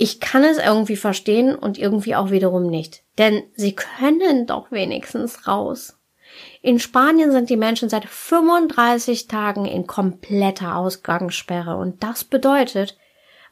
Ich 0.00 0.20
kann 0.20 0.44
es 0.44 0.58
irgendwie 0.58 0.94
verstehen 0.94 1.56
und 1.56 1.76
irgendwie 1.76 2.14
auch 2.14 2.30
wiederum 2.30 2.68
nicht. 2.68 3.02
Denn 3.18 3.42
sie 3.56 3.74
können 3.74 4.46
doch 4.46 4.70
wenigstens 4.70 5.48
raus. 5.48 5.98
In 6.62 6.78
Spanien 6.78 7.32
sind 7.32 7.50
die 7.50 7.56
Menschen 7.56 7.88
seit 7.88 8.04
35 8.04 9.26
Tagen 9.26 9.64
in 9.64 9.88
kompletter 9.88 10.76
Ausgangssperre 10.76 11.76
und 11.76 12.00
das 12.04 12.22
bedeutet, 12.22 12.96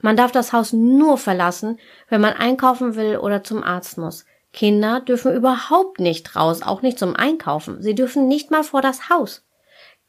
man 0.01 0.17
darf 0.17 0.31
das 0.31 0.53
Haus 0.53 0.73
nur 0.73 1.19
verlassen, 1.19 1.81
wenn 2.09 2.21
man 2.21 2.35
einkaufen 2.35 2.95
will 2.95 3.17
oder 3.17 3.43
zum 3.43 3.65
Arzt 3.65 3.99
muss. 3.99 4.25
Kinder 4.53 5.01
dürfen 5.01 5.35
überhaupt 5.35 5.99
nicht 5.99 6.37
raus, 6.37 6.63
auch 6.63 6.81
nicht 6.81 7.01
zum 7.01 7.17
Einkaufen. 7.17 7.83
Sie 7.83 7.97
dürfen 7.97 8.29
nicht 8.29 8.53
mal 8.53 8.63
vor 8.63 8.83
das 8.83 9.11
Haus. 9.11 9.45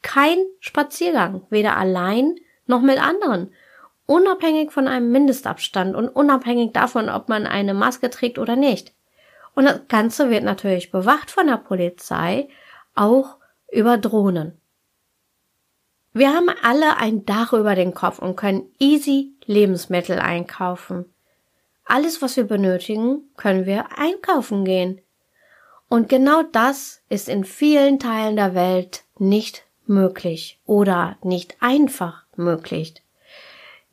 Kein 0.02 0.38
Spaziergang, 0.60 1.42
weder 1.50 1.76
allein 1.76 2.36
noch 2.66 2.80
mit 2.80 3.02
anderen 3.02 3.52
unabhängig 4.08 4.72
von 4.72 4.88
einem 4.88 5.12
Mindestabstand 5.12 5.94
und 5.94 6.08
unabhängig 6.08 6.72
davon, 6.72 7.10
ob 7.10 7.28
man 7.28 7.46
eine 7.46 7.74
Maske 7.74 8.08
trägt 8.08 8.38
oder 8.38 8.56
nicht. 8.56 8.94
Und 9.54 9.66
das 9.66 9.82
Ganze 9.88 10.30
wird 10.30 10.44
natürlich 10.44 10.90
bewacht 10.90 11.30
von 11.30 11.46
der 11.46 11.58
Polizei, 11.58 12.48
auch 12.94 13.36
über 13.70 13.98
Drohnen. 13.98 14.58
Wir 16.14 16.32
haben 16.32 16.48
alle 16.62 16.96
ein 16.96 17.26
Dach 17.26 17.52
über 17.52 17.74
den 17.74 17.92
Kopf 17.92 18.18
und 18.18 18.36
können 18.36 18.72
easy 18.78 19.34
Lebensmittel 19.44 20.18
einkaufen. 20.18 21.04
Alles, 21.84 22.22
was 22.22 22.36
wir 22.36 22.44
benötigen, 22.44 23.30
können 23.36 23.66
wir 23.66 23.98
einkaufen 23.98 24.64
gehen. 24.64 25.02
Und 25.88 26.08
genau 26.08 26.42
das 26.42 27.02
ist 27.10 27.28
in 27.28 27.44
vielen 27.44 27.98
Teilen 27.98 28.36
der 28.36 28.54
Welt 28.54 29.04
nicht 29.18 29.64
möglich 29.86 30.60
oder 30.64 31.18
nicht 31.22 31.56
einfach 31.60 32.24
möglich. 32.36 33.02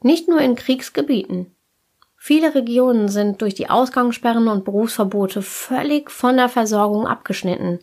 Nicht 0.06 0.28
nur 0.28 0.40
in 0.40 0.54
Kriegsgebieten. 0.54 1.56
Viele 2.16 2.54
Regionen 2.54 3.10
sind 3.10 3.42
durch 3.42 3.56
die 3.56 3.72
Ausgangssperren 3.72 4.48
und 4.50 4.64
Berufsverbote 4.64 5.42
völlig 5.42 6.12
von 6.12 6.38
der 6.38 6.48
Versorgung 6.48 7.08
abgeschnitten. 7.08 7.80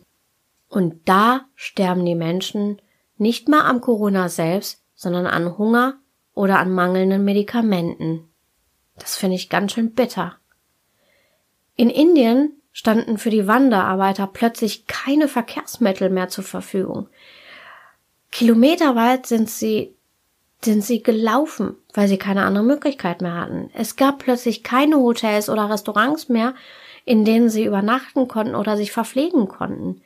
Und 0.69 1.01
da 1.03 1.41
sterben 1.53 2.05
die 2.05 2.15
Menschen 2.15 2.81
nicht 3.17 3.49
mal 3.49 3.65
am 3.65 3.81
Corona 3.81 4.29
selbst, 4.29 4.81
sondern 4.95 5.25
an 5.25 5.57
Hunger 5.57 5.97
oder 6.33 6.59
an 6.59 6.71
mangelnden 6.71 7.25
Medikamenten. 7.25 8.29
Das 8.97 9.17
finde 9.17 9.35
ich 9.35 9.49
ganz 9.49 9.73
schön 9.73 9.91
bitter. 9.91 10.37
In 11.75 11.89
Indien 11.89 12.53
standen 12.71 13.17
für 13.17 13.31
die 13.31 13.47
Wanderarbeiter 13.47 14.27
plötzlich 14.27 14.87
keine 14.87 15.27
Verkehrsmittel 15.27 16.09
mehr 16.09 16.29
zur 16.29 16.45
Verfügung. 16.45 17.09
Kilometerweit 18.31 19.25
sind 19.25 19.49
sie 19.49 19.97
sind 20.65 20.83
sie 20.83 21.03
gelaufen, 21.03 21.75
weil 21.93 22.07
sie 22.07 22.17
keine 22.17 22.45
andere 22.45 22.63
Möglichkeit 22.63 23.21
mehr 23.21 23.35
hatten. 23.35 23.69
Es 23.73 23.95
gab 23.95 24.19
plötzlich 24.19 24.63
keine 24.63 24.97
Hotels 24.97 25.49
oder 25.49 25.69
Restaurants 25.69 26.29
mehr, 26.29 26.53
in 27.05 27.25
denen 27.25 27.49
sie 27.49 27.65
übernachten 27.65 28.27
konnten 28.27 28.55
oder 28.55 28.77
sich 28.77 28.91
verpflegen 28.91 29.47
konnten. 29.47 30.01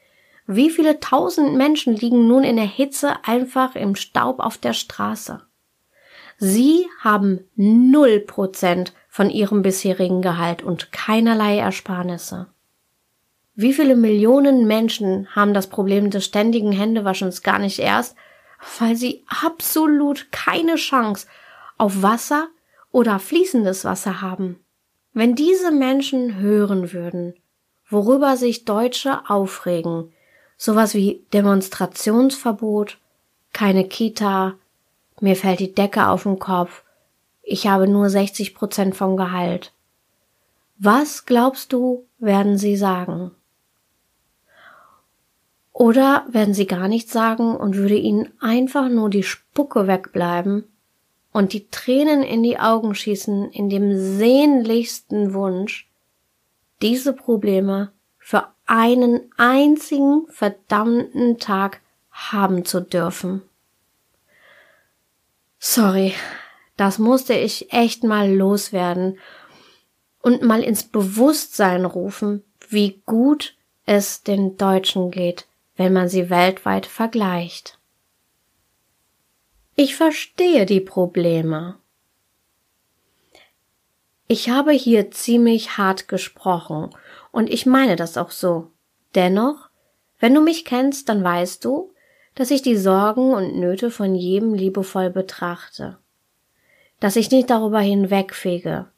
Wie 0.47 0.69
viele 0.69 0.99
tausend 0.99 1.55
Menschen 1.55 1.95
liegen 1.95 2.27
nun 2.27 2.43
in 2.43 2.55
der 2.55 2.65
Hitze 2.65 3.15
einfach 3.23 3.75
im 3.75 3.95
Staub 3.95 4.39
auf 4.39 4.57
der 4.57 4.73
Straße? 4.73 5.41
Sie 6.37 6.87
haben 7.01 7.41
null 7.55 8.19
Prozent 8.19 8.93
von 9.09 9.29
ihrem 9.29 9.61
bisherigen 9.61 10.21
Gehalt 10.21 10.63
und 10.63 10.91
keinerlei 10.91 11.57
Ersparnisse. 11.57 12.47
Wie 13.55 13.73
viele 13.73 13.95
Millionen 13.95 14.67
Menschen 14.67 15.27
haben 15.35 15.55
das 15.55 15.67
Problem 15.67 16.11
des 16.11 16.25
ständigen 16.25 16.71
Händewaschens 16.71 17.41
gar 17.41 17.57
nicht 17.57 17.79
erst, 17.79 18.15
weil 18.79 18.95
sie 18.95 19.23
absolut 19.27 20.31
keine 20.31 20.75
Chance 20.75 21.27
auf 21.77 22.01
Wasser 22.01 22.47
oder 22.91 23.19
fließendes 23.19 23.85
Wasser 23.85 24.21
haben. 24.21 24.59
Wenn 25.13 25.35
diese 25.35 25.71
Menschen 25.71 26.37
hören 26.37 26.93
würden, 26.93 27.33
worüber 27.89 28.37
sich 28.37 28.65
Deutsche 28.65 29.21
aufregen. 29.29 30.11
Sowas 30.57 30.93
wie 30.93 31.25
Demonstrationsverbot, 31.33 32.97
keine 33.53 33.87
Kita, 33.87 34.55
mir 35.19 35.35
fällt 35.35 35.59
die 35.59 35.73
Decke 35.73 36.07
auf 36.07 36.23
den 36.23 36.39
Kopf, 36.39 36.83
ich 37.41 37.67
habe 37.67 37.87
nur 37.87 38.09
60 38.09 38.53
Prozent 38.55 38.95
vom 38.95 39.15
Gehalt. 39.15 39.71
Was 40.77 41.25
glaubst 41.25 41.73
du, 41.73 42.05
werden 42.19 42.57
sie 42.57 42.75
sagen? 42.75 43.31
Oder 45.77 46.25
werden 46.27 46.55
sie 46.55 46.65
gar 46.65 46.87
nichts 46.87 47.13
sagen 47.13 47.55
und 47.55 47.75
würde 47.75 47.93
ihnen 47.93 48.33
einfach 48.39 48.89
nur 48.89 49.11
die 49.11 49.21
Spucke 49.21 49.85
wegbleiben 49.85 50.63
und 51.31 51.53
die 51.53 51.67
Tränen 51.69 52.23
in 52.23 52.41
die 52.41 52.57
Augen 52.57 52.95
schießen 52.95 53.51
in 53.51 53.69
dem 53.69 53.95
sehnlichsten 53.95 55.35
Wunsch, 55.35 55.87
diese 56.81 57.13
Probleme 57.13 57.91
für 58.17 58.47
einen 58.65 59.31
einzigen 59.37 60.25
verdammten 60.29 61.37
Tag 61.37 61.81
haben 62.09 62.65
zu 62.65 62.79
dürfen. 62.79 63.43
Sorry, 65.59 66.15
das 66.75 66.97
musste 66.97 67.35
ich 67.35 67.71
echt 67.71 68.03
mal 68.03 68.33
loswerden 68.33 69.19
und 70.23 70.41
mal 70.41 70.63
ins 70.63 70.85
Bewusstsein 70.85 71.85
rufen, 71.85 72.43
wie 72.67 73.03
gut 73.05 73.55
es 73.85 74.23
den 74.23 74.57
Deutschen 74.57 75.11
geht 75.11 75.45
wenn 75.77 75.93
man 75.93 76.09
sie 76.09 76.29
weltweit 76.29 76.85
vergleicht. 76.85 77.79
Ich 79.75 79.95
verstehe 79.95 80.65
die 80.65 80.81
Probleme. 80.81 81.77
Ich 84.27 84.49
habe 84.49 84.71
hier 84.71 85.11
ziemlich 85.11 85.77
hart 85.77 86.07
gesprochen 86.07 86.89
und 87.31 87.49
ich 87.49 87.65
meine 87.65 87.95
das 87.95 88.17
auch 88.17 88.31
so. 88.31 88.71
Dennoch, 89.15 89.69
wenn 90.19 90.33
du 90.33 90.41
mich 90.41 90.65
kennst, 90.65 91.07
dann 91.07 91.23
weißt 91.23 91.63
du, 91.63 91.93
dass 92.35 92.51
ich 92.51 92.61
die 92.61 92.75
Sorgen 92.75 93.33
und 93.33 93.57
Nöte 93.57 93.89
von 93.89 94.15
jedem 94.15 94.53
liebevoll 94.53 95.09
betrachte, 95.09 95.97
dass 96.99 97.15
ich 97.15 97.31
nicht 97.31 97.49
darüber 97.49 97.79
hinwegfege, 97.79 98.91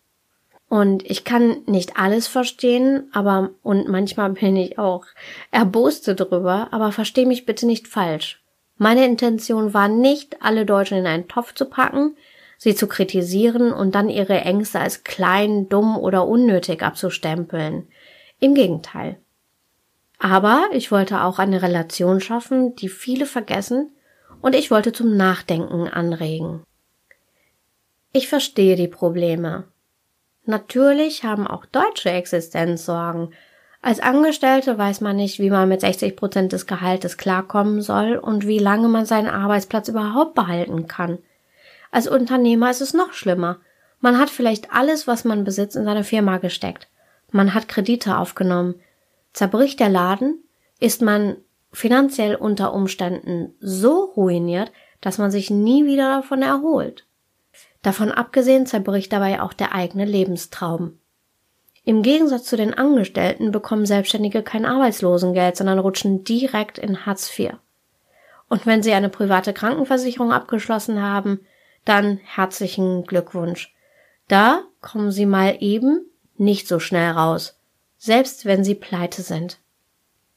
und 0.70 1.04
ich 1.10 1.24
kann 1.24 1.64
nicht 1.66 1.98
alles 1.98 2.28
verstehen, 2.28 3.10
aber 3.12 3.50
und 3.64 3.90
manchmal 3.90 4.30
bin 4.30 4.56
ich 4.56 4.78
auch 4.78 5.06
erboste 5.52 6.14
drüber, 6.14 6.68
aber 6.72 6.92
versteh 6.92 7.26
mich 7.26 7.46
bitte 7.46 7.66
nicht 7.66 7.88
falsch. 7.88 8.42
Meine 8.78 9.06
Intention 9.06 9.74
war 9.74 9.88
nicht, 9.88 10.42
alle 10.42 10.66
Deutschen 10.66 11.00
in 11.00 11.08
einen 11.08 11.28
Topf 11.28 11.54
zu 11.56 11.66
packen, 11.66 12.16
sie 12.58 12.76
zu 12.76 12.88
kritisieren 12.88 13.74
und 13.74 13.96
dann 13.96 14.10
ihre 14.10 14.42
Ängste 14.42 14.80
als 14.80 15.04
klein, 15.04 15.68
dumm 15.70 15.98
oder 15.98 16.28
unnötig 16.28 16.84
abzustempeln. 16.84 17.88
Im 18.40 18.54
Gegenteil. 18.54 19.18
Aber 20.20 20.68
ich 20.72 20.92
wollte 20.92 21.24
auch 21.24 21.40
eine 21.40 21.62
Relation 21.62 22.22
schaffen, 22.22 22.76
die 22.76 22.90
viele 22.90 23.26
vergessen, 23.26 23.92
und 24.42 24.56
ich 24.56 24.72
wollte 24.72 24.94
zum 24.94 25.18
Nachdenken 25.18 25.88
anregen. 25.88 26.64
Ich 28.14 28.30
verstehe 28.30 28.76
die 28.76 28.88
Probleme, 28.88 29.66
Natürlich 30.50 31.24
haben 31.24 31.46
auch 31.46 31.68
Deutsche 31.68 32.10
Existenzsorgen. 32.10 33.36
Als 33.84 34.00
Angestellte 34.00 34.80
weiß 34.80 35.00
man 35.00 35.16
nicht, 35.16 35.38
wie 35.38 35.52
man 35.52 35.70
mit 35.70 35.82
60 35.82 36.16
Prozent 36.16 36.54
des 36.54 36.66
Gehaltes 36.66 37.18
klarkommen 37.18 37.84
soll 37.84 38.16
und 38.16 38.48
wie 38.48 38.58
lange 38.58 38.88
man 38.88 39.06
seinen 39.06 39.28
Arbeitsplatz 39.28 39.90
überhaupt 39.90 40.34
behalten 40.34 40.88
kann. 40.88 41.20
Als 41.92 42.08
Unternehmer 42.08 42.72
ist 42.72 42.82
es 42.82 42.96
noch 42.96 43.14
schlimmer. 43.14 43.60
Man 44.00 44.18
hat 44.18 44.32
vielleicht 44.32 44.74
alles, 44.74 45.06
was 45.06 45.24
man 45.24 45.44
besitzt, 45.44 45.76
in 45.76 45.86
seine 45.86 46.04
Firma 46.04 46.40
gesteckt. 46.40 46.88
Man 47.32 47.54
hat 47.54 47.68
Kredite 47.68 48.18
aufgenommen. 48.18 48.82
Zerbricht 49.34 49.80
der 49.80 49.90
Laden, 49.90 50.44
ist 50.80 51.04
man 51.04 51.38
finanziell 51.72 52.34
unter 52.34 52.74
Umständen 52.74 53.54
so 53.60 54.06
ruiniert, 54.18 54.72
dass 55.00 55.20
man 55.20 55.30
sich 55.30 55.52
nie 55.52 55.86
wieder 55.86 56.22
davon 56.22 56.42
erholt. 56.42 57.06
Davon 57.82 58.12
abgesehen 58.12 58.66
zerbricht 58.66 59.12
dabei 59.14 59.42
auch 59.42 59.54
der 59.54 59.74
eigene 59.74 60.06
Lebenstraum. 60.06 61.00
Im 61.86 62.04
Gegensatz 62.04 62.44
zu 62.44 62.58
den 62.58 62.74
Angestellten 62.74 63.52
bekommen 63.52 63.86
Selbstständige 63.86 64.44
kein 64.44 64.66
Arbeitslosengeld, 64.66 65.56
sondern 65.56 65.80
rutschen 65.80 66.24
direkt 66.24 66.78
in 66.78 67.06
Hartz 67.06 67.38
IV. 67.38 67.54
Und 68.50 68.66
wenn 68.66 68.84
sie 68.84 68.94
eine 68.94 69.10
private 69.10 69.54
Krankenversicherung 69.54 70.32
abgeschlossen 70.32 71.02
haben, 71.02 71.40
dann 71.86 72.20
herzlichen 72.24 73.06
Glückwunsch. 73.06 73.74
Da 74.28 74.64
kommen 74.82 75.12
sie 75.12 75.26
mal 75.26 75.58
eben 75.60 76.02
nicht 76.38 76.68
so 76.68 76.80
schnell 76.80 77.12
raus, 77.12 77.58
selbst 77.98 78.46
wenn 78.46 78.64
sie 78.64 78.76
pleite 78.76 79.22
sind. 79.22 79.58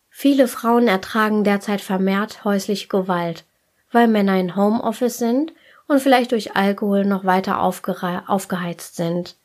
Viele 0.08 0.46
Frauen 0.46 0.88
ertragen 0.88 1.42
derzeit 1.42 1.80
vermehrt 1.80 2.44
häusliche 2.44 2.88
Gewalt, 2.88 3.44
weil 3.90 4.08
Männer 4.08 4.38
in 4.38 4.56
Homeoffice 4.56 5.18
sind 5.18 5.52
und 5.92 6.00
vielleicht 6.00 6.32
durch 6.32 6.56
Alkohol 6.56 7.04
noch 7.04 7.24
weiter 7.24 7.60
aufgeheizt 7.60 8.96
sind. 8.96 9.36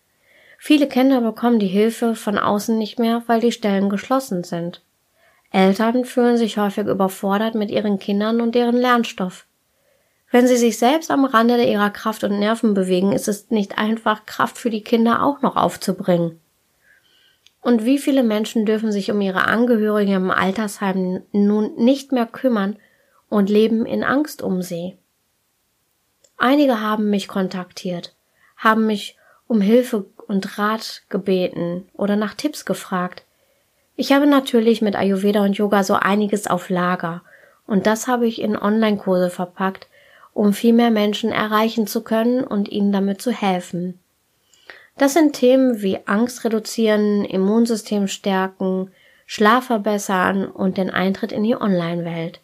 Viele 0.57 0.87
Kinder 0.87 1.21
bekommen 1.21 1.59
die 1.59 1.67
Hilfe 1.67 2.15
von 2.15 2.37
außen 2.37 2.77
nicht 2.77 2.97
mehr, 2.97 3.21
weil 3.27 3.41
die 3.41 3.51
Stellen 3.51 3.89
geschlossen 3.89 4.43
sind. 4.43 4.81
Eltern 5.51 6.03
fühlen 6.05 6.37
sich 6.37 6.57
häufig 6.57 6.87
überfordert 6.87 7.55
mit 7.55 7.69
ihren 7.69 7.99
Kindern 7.99 8.41
und 8.41 8.55
deren 8.55 8.75
Lernstoff. 8.75 9.45
Wenn 10.31 10.47
sie 10.47 10.57
sich 10.57 10.77
selbst 10.77 11.09
am 11.11 11.25
Rande 11.25 11.63
ihrer 11.63 11.89
Kraft 11.89 12.23
und 12.23 12.39
Nerven 12.39 12.73
bewegen, 12.73 13.13
ist 13.13 13.27
es 13.27 13.49
nicht 13.49 13.77
einfach, 13.77 14.25
Kraft 14.25 14.57
für 14.57 14.69
die 14.69 14.83
Kinder 14.83 15.23
auch 15.23 15.41
noch 15.41 15.55
aufzubringen. 15.55 16.39
Und 17.61 17.85
wie 17.85 17.97
viele 17.97 18.23
Menschen 18.23 18.65
dürfen 18.65 18.91
sich 18.91 19.11
um 19.11 19.21
ihre 19.21 19.45
Angehörigen 19.45 20.13
im 20.13 20.31
Altersheim 20.31 21.23
nun 21.31 21.75
nicht 21.75 22.11
mehr 22.11 22.25
kümmern 22.25 22.77
und 23.29 23.49
leben 23.49 23.85
in 23.85 24.03
Angst 24.03 24.41
um 24.41 24.61
sie? 24.61 24.97
Einige 26.37 26.81
haben 26.81 27.09
mich 27.09 27.27
kontaktiert, 27.27 28.13
haben 28.57 28.85
mich 28.85 29.17
um 29.47 29.61
Hilfe 29.61 30.05
und 30.27 30.57
Rat 30.59 31.01
gebeten 31.09 31.87
oder 31.93 32.15
nach 32.15 32.35
Tipps 32.35 32.65
gefragt. 32.65 33.23
Ich 33.95 34.11
habe 34.11 34.27
natürlich 34.27 34.81
mit 34.81 34.95
Ayurveda 34.95 35.43
und 35.43 35.57
Yoga 35.57 35.83
so 35.83 35.95
einiges 35.95 36.45
auf 36.47 36.69
Lager 36.69 37.23
und 37.65 37.87
das 37.87 38.07
habe 38.07 38.27
ich 38.27 38.41
in 38.41 38.57
Online-Kurse 38.57 39.29
verpackt, 39.29 39.87
um 40.33 40.53
viel 40.53 40.73
mehr 40.73 40.91
Menschen 40.91 41.31
erreichen 41.31 41.87
zu 41.87 42.03
können 42.03 42.43
und 42.43 42.69
ihnen 42.69 42.91
damit 42.91 43.21
zu 43.21 43.31
helfen. 43.31 43.99
Das 44.97 45.13
sind 45.13 45.33
Themen 45.33 45.81
wie 45.81 45.99
Angst 46.05 46.43
reduzieren, 46.43 47.25
Immunsystem 47.25 48.07
stärken, 48.07 48.91
Schlaf 49.25 49.65
verbessern 49.65 50.45
und 50.45 50.77
den 50.77 50.89
Eintritt 50.89 51.31
in 51.31 51.43
die 51.43 51.55
Online-Welt. 51.55 52.39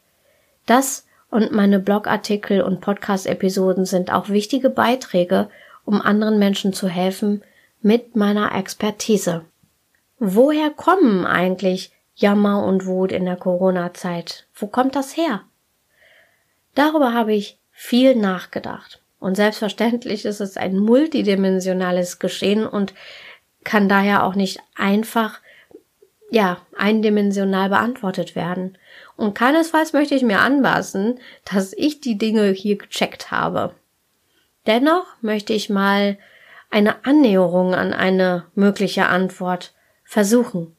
Das 0.65 1.06
und 1.34 1.52
meine 1.52 1.80
Blogartikel 1.80 2.62
und 2.62 2.80
Podcast-Episoden 2.80 3.86
sind 3.86 4.13
auch 4.13 4.30
wichtige 4.30 4.69
Beiträge, 4.69 5.50
um 5.84 6.00
anderen 6.00 6.38
Menschen 6.38 6.74
zu 6.74 6.88
helfen 6.88 7.43
mit 7.82 8.15
meiner 8.15 8.54
Expertise. 8.56 9.43
Woher 10.19 10.69
kommen 10.69 11.26
eigentlich 11.26 11.91
Jammer 12.13 12.63
und 12.63 12.86
Wut 12.86 13.12
in 13.12 13.26
der 13.26 13.36
Corona-Zeit? 13.36 14.46
Wo 14.54 14.67
kommt 14.67 14.96
das 14.96 15.17
her? 15.17 15.41
Darüber 16.76 17.13
habe 17.13 17.34
ich 17.34 17.58
viel 17.72 18.15
nachgedacht. 18.15 19.02
Und 19.19 19.34
selbstverständlich 19.34 20.26
ist 20.26 20.39
es 20.39 20.56
ein 20.56 20.78
multidimensionales 20.78 22.19
Geschehen 22.19 22.67
und 22.67 22.93
kann 23.63 23.89
daher 23.89 24.24
auch 24.24 24.36
nicht 24.36 24.60
einfach, 24.76 25.39
ja, 26.34 26.58
eindimensional 26.76 27.69
beantwortet 27.69 28.36
werden. 28.36 28.76
Und 29.15 29.36
keinesfalls 29.36 29.93
möchte 29.93 30.15
ich 30.15 30.24
mir 30.24 30.39
anmaßen, 30.39 31.19
dass 31.46 31.74
ich 31.74 32.02
die 32.02 32.17
Dinge 32.17 32.50
hier 32.50 32.80
gecheckt 32.80 33.30
habe. 33.30 33.76
Dennoch 34.65 35.06
möchte 35.22 35.54
ich 35.54 35.69
mal 35.69 36.17
eine 36.72 37.06
Annäherung 37.06 37.76
an 37.76 37.93
eine 37.93 38.46
mögliche 38.56 39.06
Antwort 39.10 39.76
versuchen. 40.04 40.76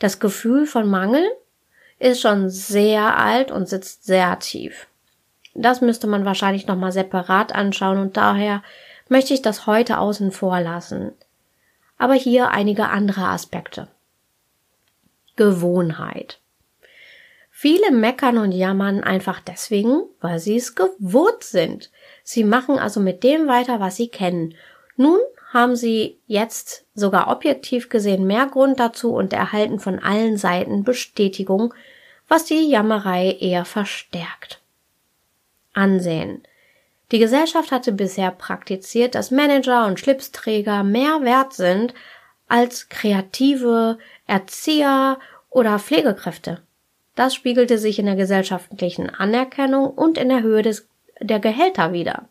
Das 0.00 0.18
Gefühl 0.18 0.66
von 0.66 0.90
Mangel 0.90 1.22
ist 2.00 2.20
schon 2.20 2.50
sehr 2.50 3.16
alt 3.16 3.52
und 3.52 3.68
sitzt 3.68 4.04
sehr 4.06 4.40
tief. 4.40 4.88
Das 5.54 5.80
müsste 5.80 6.08
man 6.08 6.24
wahrscheinlich 6.24 6.66
nochmal 6.66 6.90
separat 6.90 7.54
anschauen 7.54 7.98
und 7.98 8.16
daher 8.16 8.64
möchte 9.08 9.34
ich 9.34 9.42
das 9.42 9.68
heute 9.68 9.98
außen 9.98 10.32
vor 10.32 10.60
lassen. 10.60 11.12
Aber 11.96 12.14
hier 12.14 12.50
einige 12.50 12.88
andere 12.88 13.28
Aspekte. 13.28 13.86
Gewohnheit. 15.40 16.38
Viele 17.50 17.92
meckern 17.92 18.36
und 18.36 18.52
jammern 18.52 19.02
einfach 19.02 19.40
deswegen, 19.40 20.02
weil 20.20 20.38
sie 20.38 20.56
es 20.56 20.74
gewohnt 20.74 21.42
sind. 21.44 21.90
Sie 22.22 22.44
machen 22.44 22.78
also 22.78 23.00
mit 23.00 23.24
dem 23.24 23.48
weiter, 23.48 23.80
was 23.80 23.96
sie 23.96 24.08
kennen. 24.08 24.54
Nun 24.96 25.18
haben 25.50 25.76
sie 25.76 26.18
jetzt 26.26 26.84
sogar 26.94 27.28
objektiv 27.28 27.88
gesehen 27.88 28.26
mehr 28.26 28.48
Grund 28.48 28.78
dazu 28.80 29.14
und 29.14 29.32
erhalten 29.32 29.78
von 29.78 29.98
allen 29.98 30.36
Seiten 30.36 30.84
Bestätigung, 30.84 31.72
was 32.28 32.44
die 32.44 32.68
Jammerei 32.68 33.34
eher 33.40 33.64
verstärkt. 33.64 34.60
Ansehen. 35.72 36.42
Die 37.12 37.18
Gesellschaft 37.18 37.72
hatte 37.72 37.92
bisher 37.92 38.30
praktiziert, 38.30 39.14
dass 39.14 39.30
Manager 39.30 39.86
und 39.86 39.98
Schlipsträger 39.98 40.84
mehr 40.84 41.22
wert 41.22 41.54
sind 41.54 41.94
als 42.50 42.88
kreative 42.88 43.98
Erzieher 44.26 45.18
oder 45.50 45.78
Pflegekräfte. 45.78 46.62
Das 47.14 47.34
spiegelte 47.34 47.76
sich 47.76 47.98
in 47.98 48.06
der 48.06 48.16
gesellschaftlichen 48.16 49.10
Anerkennung 49.10 49.90
und 49.90 50.16
in 50.16 50.28
der 50.28 50.42
Höhe 50.42 50.62
des, 50.62 50.88
der 51.20 51.40
Gehälter 51.40 51.92
wider. 51.92 52.28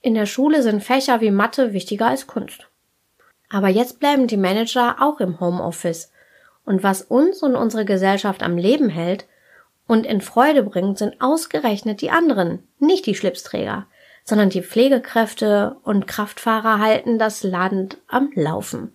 In 0.00 0.14
der 0.14 0.26
Schule 0.26 0.62
sind 0.62 0.82
Fächer 0.82 1.20
wie 1.20 1.32
Mathe 1.32 1.72
wichtiger 1.72 2.06
als 2.06 2.26
Kunst. 2.26 2.68
Aber 3.50 3.68
jetzt 3.68 3.98
bleiben 3.98 4.26
die 4.26 4.36
Manager 4.36 4.96
auch 5.00 5.20
im 5.20 5.40
Homeoffice. 5.40 6.12
Und 6.64 6.82
was 6.82 7.02
uns 7.02 7.42
und 7.42 7.56
unsere 7.56 7.84
Gesellschaft 7.84 8.42
am 8.42 8.56
Leben 8.56 8.88
hält 8.88 9.26
und 9.86 10.06
in 10.06 10.20
Freude 10.20 10.62
bringt, 10.62 10.98
sind 10.98 11.20
ausgerechnet 11.20 12.00
die 12.00 12.10
anderen, 12.10 12.62
nicht 12.78 13.06
die 13.06 13.14
Schlipsträger, 13.14 13.86
sondern 14.24 14.50
die 14.50 14.62
Pflegekräfte 14.62 15.76
und 15.82 16.06
Kraftfahrer 16.06 16.78
halten 16.78 17.18
das 17.18 17.42
Land 17.42 17.98
am 18.06 18.30
Laufen. 18.34 18.92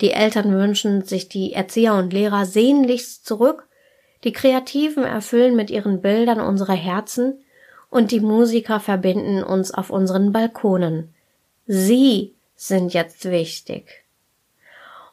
Die 0.00 0.10
Eltern 0.10 0.52
wünschen 0.52 1.02
sich 1.02 1.28
die 1.28 1.52
Erzieher 1.52 1.94
und 1.94 2.12
Lehrer 2.12 2.44
sehnlichst 2.44 3.24
zurück, 3.24 3.66
die 4.24 4.32
Kreativen 4.32 5.04
erfüllen 5.04 5.56
mit 5.56 5.70
ihren 5.70 6.02
Bildern 6.02 6.40
unsere 6.40 6.74
Herzen 6.74 7.42
und 7.90 8.10
die 8.10 8.20
Musiker 8.20 8.80
verbinden 8.80 9.42
uns 9.42 9.72
auf 9.72 9.90
unseren 9.90 10.32
Balkonen. 10.32 11.14
Sie 11.66 12.34
sind 12.54 12.92
jetzt 12.92 13.30
wichtig. 13.30 14.04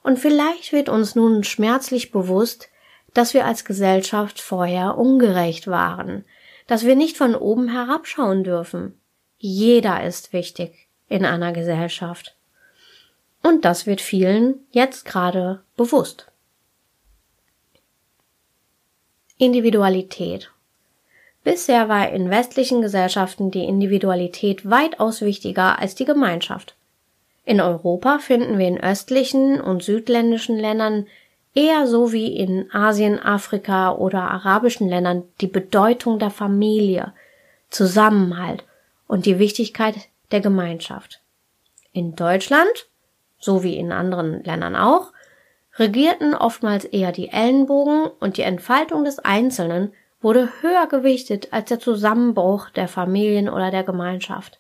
Und 0.03 0.19
vielleicht 0.19 0.73
wird 0.73 0.89
uns 0.89 1.15
nun 1.15 1.43
schmerzlich 1.43 2.11
bewusst, 2.11 2.69
dass 3.13 3.33
wir 3.33 3.45
als 3.45 3.63
Gesellschaft 3.63 4.41
vorher 4.41 4.97
ungerecht 4.97 5.67
waren, 5.67 6.25
dass 6.67 6.85
wir 6.85 6.95
nicht 6.95 7.17
von 7.17 7.35
oben 7.35 7.69
herabschauen 7.69 8.43
dürfen. 8.43 8.99
Jeder 9.37 10.03
ist 10.03 10.33
wichtig 10.33 10.87
in 11.07 11.25
einer 11.25 11.53
Gesellschaft. 11.53 12.35
Und 13.43 13.65
das 13.65 13.85
wird 13.85 14.01
vielen 14.01 14.65
jetzt 14.71 15.05
gerade 15.05 15.61
bewusst. 15.77 16.31
Individualität. 19.37 20.51
Bisher 21.43 21.89
war 21.89 22.09
in 22.09 22.29
westlichen 22.29 22.81
Gesellschaften 22.81 23.51
die 23.51 23.65
Individualität 23.65 24.69
weitaus 24.69 25.21
wichtiger 25.21 25.77
als 25.77 25.93
die 25.93 26.05
Gemeinschaft. 26.05 26.75
In 27.45 27.59
Europa 27.59 28.19
finden 28.19 28.57
wir 28.57 28.67
in 28.67 28.79
östlichen 28.79 29.59
und 29.59 29.83
südländischen 29.83 30.57
Ländern 30.57 31.07
eher 31.53 31.87
so 31.87 32.13
wie 32.13 32.35
in 32.37 32.73
Asien, 32.73 33.19
Afrika 33.19 33.91
oder 33.91 34.21
arabischen 34.21 34.87
Ländern 34.87 35.23
die 35.41 35.47
Bedeutung 35.47 36.19
der 36.19 36.31
Familie, 36.31 37.13
Zusammenhalt 37.69 38.63
und 39.07 39.25
die 39.25 39.39
Wichtigkeit 39.39 39.95
der 40.31 40.39
Gemeinschaft. 40.39 41.21
In 41.91 42.15
Deutschland, 42.15 42.87
so 43.43 43.63
wie 43.63 43.75
in 43.75 43.91
anderen 43.91 44.43
Ländern 44.43 44.75
auch, 44.75 45.11
regierten 45.77 46.33
oftmals 46.33 46.85
eher 46.85 47.11
die 47.11 47.29
Ellenbogen 47.29 48.07
und 48.19 48.37
die 48.37 48.43
Entfaltung 48.43 49.03
des 49.03 49.19
Einzelnen 49.19 49.93
wurde 50.21 50.49
höher 50.61 50.87
gewichtet 50.87 51.49
als 51.51 51.69
der 51.69 51.79
Zusammenbruch 51.79 52.69
der 52.69 52.87
Familien 52.87 53.49
oder 53.49 53.71
der 53.71 53.83
Gemeinschaft. 53.83 54.59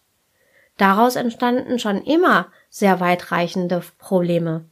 Daraus 0.77 1.15
entstanden 1.15 1.79
schon 1.79 2.01
immer 2.03 2.47
sehr 2.69 2.99
weitreichende 2.99 3.81
Probleme. 3.99 4.65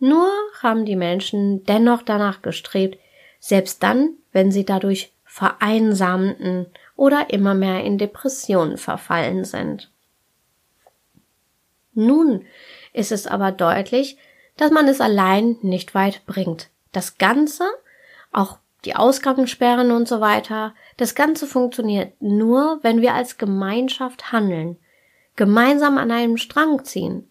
Nur 0.00 0.30
haben 0.62 0.84
die 0.84 0.96
Menschen 0.96 1.64
dennoch 1.64 2.02
danach 2.02 2.42
gestrebt, 2.42 2.98
selbst 3.38 3.82
dann, 3.82 4.14
wenn 4.32 4.50
sie 4.50 4.64
dadurch 4.64 5.12
vereinsamten 5.24 6.66
oder 6.96 7.30
immer 7.30 7.54
mehr 7.54 7.84
in 7.84 7.98
Depressionen 7.98 8.78
verfallen 8.78 9.44
sind. 9.44 9.90
Nun 11.94 12.44
ist 12.92 13.12
es 13.12 13.26
aber 13.26 13.52
deutlich, 13.52 14.16
dass 14.56 14.70
man 14.70 14.88
es 14.88 15.00
allein 15.00 15.56
nicht 15.62 15.94
weit 15.94 16.26
bringt. 16.26 16.68
Das 16.92 17.18
Ganze, 17.18 17.64
auch 18.32 18.58
die 18.84 18.96
Ausgangssperren 18.96 19.90
und 19.90 20.08
so 20.08 20.20
weiter, 20.20 20.74
das 20.96 21.14
Ganze 21.14 21.46
funktioniert 21.46 22.20
nur, 22.20 22.78
wenn 22.82 23.00
wir 23.00 23.14
als 23.14 23.38
Gemeinschaft 23.38 24.32
handeln, 24.32 24.76
gemeinsam 25.36 25.98
an 25.98 26.10
einem 26.10 26.36
Strang 26.36 26.84
ziehen. 26.84 27.30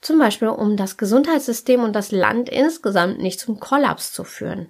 Zum 0.00 0.18
Beispiel, 0.18 0.48
um 0.48 0.76
das 0.76 0.96
Gesundheitssystem 0.96 1.82
und 1.82 1.94
das 1.94 2.12
Land 2.12 2.48
insgesamt 2.48 3.20
nicht 3.20 3.40
zum 3.40 3.58
Kollaps 3.58 4.12
zu 4.12 4.24
führen. 4.24 4.68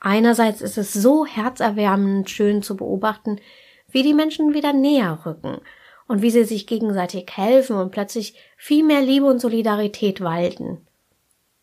Einerseits 0.00 0.60
ist 0.60 0.76
es 0.76 0.92
so 0.92 1.24
herzerwärmend 1.24 2.28
schön 2.28 2.62
zu 2.62 2.76
beobachten, 2.76 3.40
wie 3.90 4.02
die 4.02 4.14
Menschen 4.14 4.52
wieder 4.52 4.72
näher 4.72 5.20
rücken 5.24 5.60
und 6.06 6.22
wie 6.22 6.30
sie 6.30 6.44
sich 6.44 6.66
gegenseitig 6.66 7.30
helfen 7.34 7.76
und 7.76 7.90
plötzlich 7.90 8.34
viel 8.56 8.84
mehr 8.84 9.00
Liebe 9.00 9.26
und 9.26 9.40
Solidarität 9.40 10.20
walten. 10.20 10.86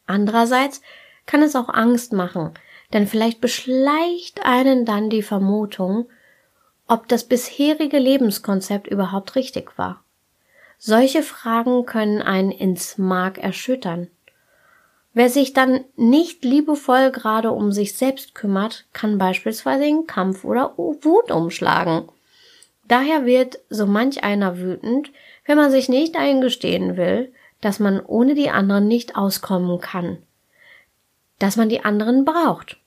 Andererseits 0.07 0.81
kann 1.25 1.41
es 1.41 1.55
auch 1.55 1.69
Angst 1.69 2.13
machen, 2.13 2.51
denn 2.93 3.07
vielleicht 3.07 3.41
beschleicht 3.41 4.45
einen 4.45 4.85
dann 4.85 5.09
die 5.09 5.21
Vermutung, 5.21 6.07
ob 6.87 7.07
das 7.07 7.23
bisherige 7.23 7.99
Lebenskonzept 7.99 8.87
überhaupt 8.87 9.35
richtig 9.35 9.77
war. 9.77 10.03
Solche 10.77 11.23
Fragen 11.23 11.85
können 11.85 12.21
einen 12.21 12.51
ins 12.51 12.97
Mark 12.97 13.37
erschüttern. 13.37 14.07
Wer 15.13 15.29
sich 15.29 15.53
dann 15.53 15.85
nicht 15.95 16.43
liebevoll 16.43 17.11
gerade 17.11 17.51
um 17.51 17.71
sich 17.71 17.95
selbst 17.95 18.33
kümmert, 18.33 18.85
kann 18.91 19.17
beispielsweise 19.17 19.85
in 19.85 20.07
Kampf 20.07 20.43
oder 20.43 20.73
Wut 20.77 21.31
umschlagen. 21.31 22.09
Daher 22.87 23.25
wird 23.25 23.59
so 23.69 23.85
manch 23.85 24.23
einer 24.23 24.57
wütend, 24.57 25.11
wenn 25.45 25.57
man 25.57 25.71
sich 25.71 25.89
nicht 25.89 26.15
eingestehen 26.15 26.97
will, 26.97 27.33
dass 27.61 27.79
man 27.79 27.99
ohne 27.99 28.35
die 28.35 28.49
anderen 28.49 28.87
nicht 28.87 29.15
auskommen 29.15 29.79
kann, 29.79 30.17
dass 31.39 31.55
man 31.55 31.69
die 31.69 31.85
anderen 31.85 32.25
braucht. 32.25 32.77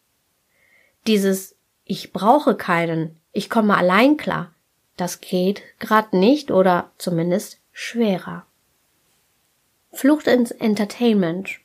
Dieses 1.06 1.56
Ich 1.84 2.12
brauche 2.12 2.56
keinen, 2.56 3.20
ich 3.32 3.50
komme 3.50 3.76
allein 3.76 4.16
klar, 4.16 4.52
das 4.96 5.20
geht 5.20 5.62
grad 5.80 6.12
nicht 6.12 6.50
oder 6.50 6.90
zumindest 6.98 7.58
schwerer. 7.72 8.46
Flucht 9.92 10.26
ins 10.26 10.50
Entertainment. 10.50 11.60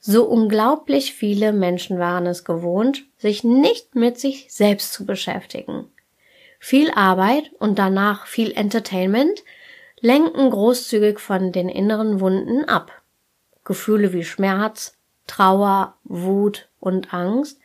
So 0.00 0.24
unglaublich 0.24 1.14
viele 1.14 1.52
Menschen 1.52 1.98
waren 1.98 2.26
es 2.26 2.44
gewohnt, 2.44 3.04
sich 3.16 3.42
nicht 3.42 3.94
mit 3.94 4.18
sich 4.18 4.52
selbst 4.52 4.92
zu 4.92 5.06
beschäftigen. 5.06 5.90
Viel 6.64 6.90
Arbeit 6.92 7.50
und 7.58 7.78
danach 7.78 8.24
viel 8.24 8.50
Entertainment 8.52 9.44
lenken 10.00 10.48
großzügig 10.48 11.18
von 11.18 11.52
den 11.52 11.68
inneren 11.68 12.20
Wunden 12.20 12.64
ab. 12.64 13.02
Gefühle 13.64 14.14
wie 14.14 14.24
Schmerz, 14.24 14.96
Trauer, 15.26 15.98
Wut 16.04 16.70
und 16.80 17.12
Angst 17.12 17.60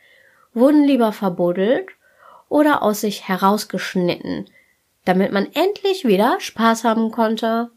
wurden 0.52 0.84
lieber 0.84 1.12
verbuddelt 1.12 1.88
oder 2.50 2.82
aus 2.82 3.00
sich 3.00 3.26
herausgeschnitten, 3.26 4.50
damit 5.06 5.32
man 5.32 5.50
endlich 5.54 6.04
wieder 6.04 6.38
Spaß 6.38 6.84
haben 6.84 7.10
konnte. 7.10 7.70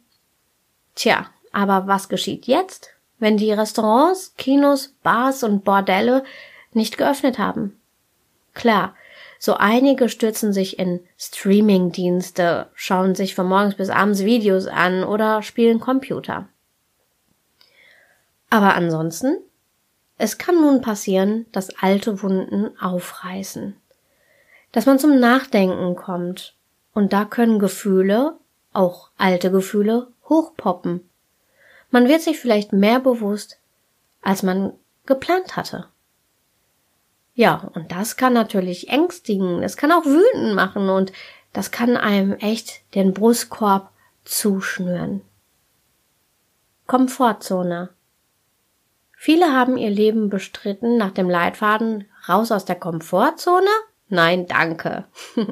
Tja, 0.94 1.28
aber 1.54 1.88
was 1.88 2.10
geschieht 2.10 2.48
jetzt, 2.48 2.90
wenn 3.20 3.38
die 3.38 3.54
Restaurants, 3.54 4.34
Kinos, 4.38 4.94
Bars 5.04 5.44
und 5.44 5.64
Bordelle 5.64 6.26
nicht 6.74 6.98
geöffnet 6.98 7.40
haben? 7.40 7.80
Klar, 8.54 8.94
so 9.46 9.56
einige 9.56 10.08
stürzen 10.08 10.54
sich 10.54 10.80
in 10.80 11.02
Streaming-Dienste, 11.18 12.68
schauen 12.76 13.14
sich 13.14 13.36
von 13.36 13.46
morgens 13.46 13.76
bis 13.76 13.90
abends 13.90 14.24
Videos 14.24 14.68
an 14.68 15.04
oder 15.04 15.42
spielen 15.42 15.82
Computer. 15.82 16.48
Aber 18.50 18.74
ansonsten, 18.74 19.36
es 20.18 20.38
kann 20.38 20.62
nun 20.62 20.80
passieren, 20.80 21.46
dass 21.52 21.78
alte 21.82 22.24
Wunden 22.24 22.72
aufreißen, 22.80 23.76
dass 24.72 24.86
man 24.86 24.98
zum 24.98 25.20
Nachdenken 25.20 25.98
kommt 25.98 26.56
und 26.94 27.12
da 27.12 27.26
können 27.26 27.60
Gefühle, 27.60 28.38
auch 28.72 29.10
alte 29.18 29.52
Gefühle, 29.52 30.08
hochpoppen. 30.30 31.02
Man 31.92 32.08
wird 32.08 32.22
sich 32.22 32.40
vielleicht 32.40 32.72
mehr 32.72 33.02
bewusst, 33.02 33.60
als 34.22 34.42
man 34.42 34.72
geplant 35.06 35.58
hatte. 35.58 35.90
Ja, 37.34 37.70
und 37.74 37.92
das 37.92 38.16
kann 38.16 38.34
natürlich 38.34 38.90
ängstigen, 38.90 39.62
das 39.62 39.78
kann 39.78 39.92
auch 39.92 40.06
wütend 40.06 40.56
machen 40.56 40.90
und 40.90 41.12
das 41.52 41.72
kann 41.72 41.98
einem 41.98 42.34
echt 42.34 42.82
den 42.96 43.14
Brustkorb 43.14 43.90
zuschnüren. 44.24 45.22
Komfortzone. 46.86 47.90
Viele 49.18 49.54
haben 49.54 49.78
ihr 49.78 49.90
Leben 49.90 50.30
bestritten 50.30 50.98
nach 50.98 51.12
dem 51.12 51.30
Leitfaden 51.30 52.06
raus 52.28 52.52
aus 52.52 52.66
der 52.66 52.76
Komfortzone? 52.76 53.70
Nein, 54.10 54.48
danke. 54.48 55.06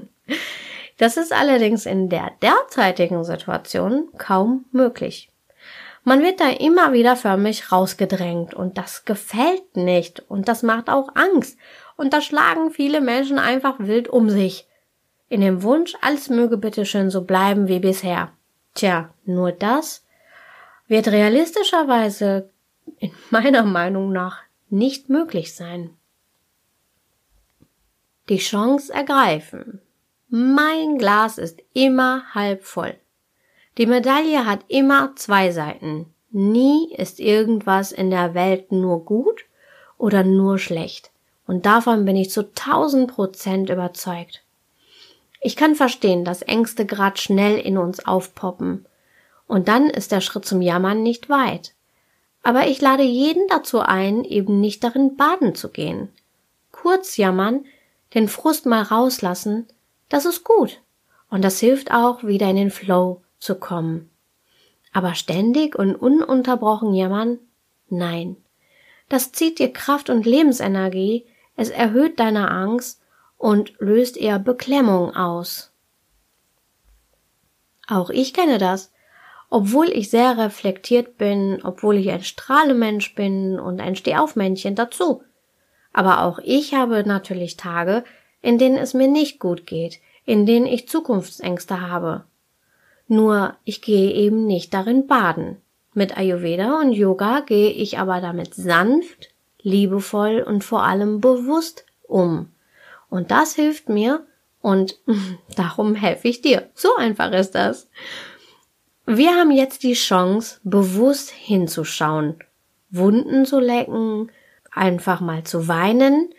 Das 0.97 1.17
ist 1.17 1.33
allerdings 1.33 1.87
in 1.87 2.09
der 2.09 2.31
derzeitigen 2.43 3.23
Situation 3.23 4.09
kaum 4.19 4.65
möglich. 4.71 5.30
Man 6.03 6.21
wird 6.23 6.39
da 6.39 6.49
immer 6.49 6.93
wieder 6.93 7.15
förmlich 7.15 7.71
rausgedrängt 7.71 8.53
und 8.53 8.77
das 8.77 9.05
gefällt 9.05 9.75
nicht 9.75 10.19
und 10.19 10.47
das 10.47 10.63
macht 10.63 10.89
auch 10.89 11.15
Angst 11.15 11.57
und 11.95 12.13
da 12.13 12.21
schlagen 12.21 12.71
viele 12.71 13.01
Menschen 13.01 13.37
einfach 13.37 13.75
wild 13.77 14.07
um 14.07 14.29
sich. 14.29 14.67
In 15.29 15.41
dem 15.41 15.63
Wunsch, 15.63 15.95
alles 16.01 16.29
möge 16.29 16.57
bitte 16.57 16.85
schön 16.85 17.09
so 17.09 17.23
bleiben 17.23 17.67
wie 17.67 17.79
bisher. 17.79 18.31
Tja, 18.73 19.13
nur 19.25 19.51
das 19.51 20.03
wird 20.87 21.07
realistischerweise 21.07 22.49
in 22.97 23.11
meiner 23.29 23.63
Meinung 23.63 24.11
nach 24.11 24.41
nicht 24.69 25.09
möglich 25.09 25.55
sein. 25.55 25.95
Die 28.29 28.37
Chance 28.37 28.93
ergreifen. 28.93 29.81
Mein 30.29 30.97
Glas 30.97 31.37
ist 31.37 31.61
immer 31.73 32.23
halb 32.33 32.63
voll. 32.63 32.95
Die 33.77 33.85
Medaille 33.85 34.45
hat 34.45 34.65
immer 34.67 35.13
zwei 35.15 35.51
Seiten. 35.51 36.13
Nie 36.29 36.93
ist 36.93 37.19
irgendwas 37.19 37.93
in 37.93 38.09
der 38.09 38.33
Welt 38.33 38.71
nur 38.71 39.05
gut 39.05 39.45
oder 39.97 40.23
nur 40.23 40.59
schlecht. 40.59 41.11
Und 41.47 41.65
davon 41.65 42.03
bin 42.03 42.17
ich 42.17 42.31
zu 42.31 42.53
tausend 42.53 43.11
Prozent 43.11 43.69
überzeugt. 43.69 44.43
Ich 45.39 45.55
kann 45.55 45.75
verstehen, 45.75 46.25
dass 46.25 46.41
Ängste 46.41 46.85
grad 46.85 47.19
schnell 47.19 47.57
in 47.57 47.77
uns 47.77 48.05
aufpoppen. 48.05 48.85
Und 49.47 49.67
dann 49.67 49.89
ist 49.89 50.11
der 50.11 50.21
Schritt 50.21 50.45
zum 50.45 50.61
Jammern 50.61 51.01
nicht 51.01 51.29
weit. 51.29 51.73
Aber 52.43 52.67
ich 52.67 52.81
lade 52.81 53.03
jeden 53.03 53.47
dazu 53.47 53.79
ein, 53.79 54.23
eben 54.25 54.59
nicht 54.59 54.83
darin 54.83 55.15
baden 55.15 55.55
zu 55.55 55.69
gehen. 55.69 56.09
Kurz 56.71 57.17
jammern, 57.17 57.65
den 58.13 58.27
Frust 58.27 58.65
mal 58.65 58.81
rauslassen, 58.81 59.67
das 60.09 60.25
ist 60.25 60.43
gut. 60.43 60.81
Und 61.29 61.43
das 61.43 61.59
hilft 61.59 61.91
auch, 61.91 62.23
wieder 62.23 62.49
in 62.49 62.55
den 62.57 62.71
Flow 62.71 63.21
zu 63.41 63.55
kommen. 63.55 64.09
Aber 64.93 65.15
ständig 65.15 65.77
und 65.77 65.95
ununterbrochen 65.95 66.93
jammern? 66.93 67.39
Nein. 67.89 68.37
Das 69.09 69.33
zieht 69.33 69.59
dir 69.59 69.73
Kraft 69.73 70.09
und 70.09 70.25
Lebensenergie, 70.25 71.25
es 71.57 71.69
erhöht 71.69 72.19
deine 72.19 72.49
Angst 72.49 73.01
und 73.37 73.73
löst 73.79 74.15
eher 74.15 74.39
Beklemmung 74.39 75.15
aus. 75.15 75.73
Auch 77.87 78.09
ich 78.09 78.33
kenne 78.33 78.57
das. 78.57 78.93
Obwohl 79.49 79.89
ich 79.89 80.09
sehr 80.09 80.37
reflektiert 80.37 81.17
bin, 81.17 81.59
obwohl 81.63 81.97
ich 81.97 82.09
ein 82.09 82.23
Strahlemensch 82.23 83.15
bin 83.15 83.59
und 83.59 83.81
ein 83.81 83.97
Stehaufmännchen 83.97 84.75
dazu. 84.75 85.23
Aber 85.91 86.23
auch 86.23 86.39
ich 86.41 86.73
habe 86.73 87.03
natürlich 87.05 87.57
Tage, 87.57 88.05
in 88.41 88.57
denen 88.57 88.77
es 88.77 88.93
mir 88.93 89.09
nicht 89.09 89.39
gut 89.39 89.67
geht, 89.67 89.99
in 90.23 90.45
denen 90.45 90.65
ich 90.65 90.87
Zukunftsängste 90.87 91.81
habe. 91.81 92.23
Nur 93.11 93.57
ich 93.65 93.81
gehe 93.81 94.13
eben 94.13 94.47
nicht 94.47 94.73
darin 94.73 95.05
baden. 95.05 95.57
Mit 95.93 96.17
Ayurveda 96.17 96.79
und 96.79 96.93
Yoga 96.93 97.41
gehe 97.41 97.69
ich 97.69 97.99
aber 97.99 98.21
damit 98.21 98.55
sanft, 98.55 99.31
liebevoll 99.61 100.39
und 100.39 100.63
vor 100.63 100.83
allem 100.83 101.19
bewusst 101.19 101.85
um. 102.03 102.53
Und 103.09 103.29
das 103.29 103.55
hilft 103.55 103.89
mir 103.89 104.25
und 104.61 104.97
darum 105.57 105.93
helfe 105.93 106.29
ich 106.29 106.41
dir. 106.41 106.69
So 106.73 106.95
einfach 106.95 107.33
ist 107.33 107.51
das. 107.51 107.89
Wir 109.05 109.31
haben 109.31 109.51
jetzt 109.51 109.83
die 109.83 109.95
Chance, 109.95 110.61
bewusst 110.63 111.31
hinzuschauen, 111.31 112.35
Wunden 112.91 113.45
zu 113.45 113.59
lecken, 113.59 114.31
einfach 114.71 115.19
mal 115.19 115.43
zu 115.43 115.67
weinen 115.67 116.29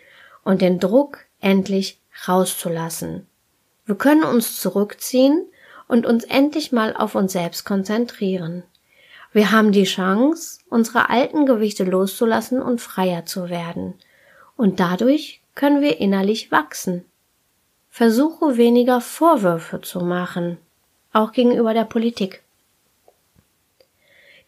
und 0.43 0.63
den 0.63 0.81
Druck 0.81 1.19
endlich 1.39 2.01
rauszulassen. 2.27 3.27
Wir 3.85 3.97
können 3.97 4.25
uns 4.25 4.59
zurückziehen 4.59 5.45
und 5.89 6.07
uns 6.07 6.25
endlich 6.25 6.73
mal 6.73 6.95
auf 6.97 7.15
uns 7.15 7.33
selbst 7.33 7.65
konzentrieren. 7.65 8.63
Wir 9.33 9.51
haben 9.51 9.73
die 9.73 9.85
Chance, 9.85 10.61
unsere 10.69 11.09
alten 11.09 11.47
Gewichte 11.47 11.85
loszulassen 11.85 12.61
und 12.61 12.81
freier 12.81 13.25
zu 13.25 13.49
werden. 13.49 13.95
Und 14.57 14.79
dadurch 14.79 15.41
können 15.55 15.81
wir 15.81 15.99
innerlich 16.01 16.53
wachsen. 16.53 17.05
Versuche 17.91 18.57
weniger 18.57 19.01
Vorwürfe 19.01 19.81
zu 19.81 20.01
machen, 20.01 20.59
auch 21.13 21.33
gegenüber 21.33 21.75
der 21.75 21.85
Politik. 21.85 22.43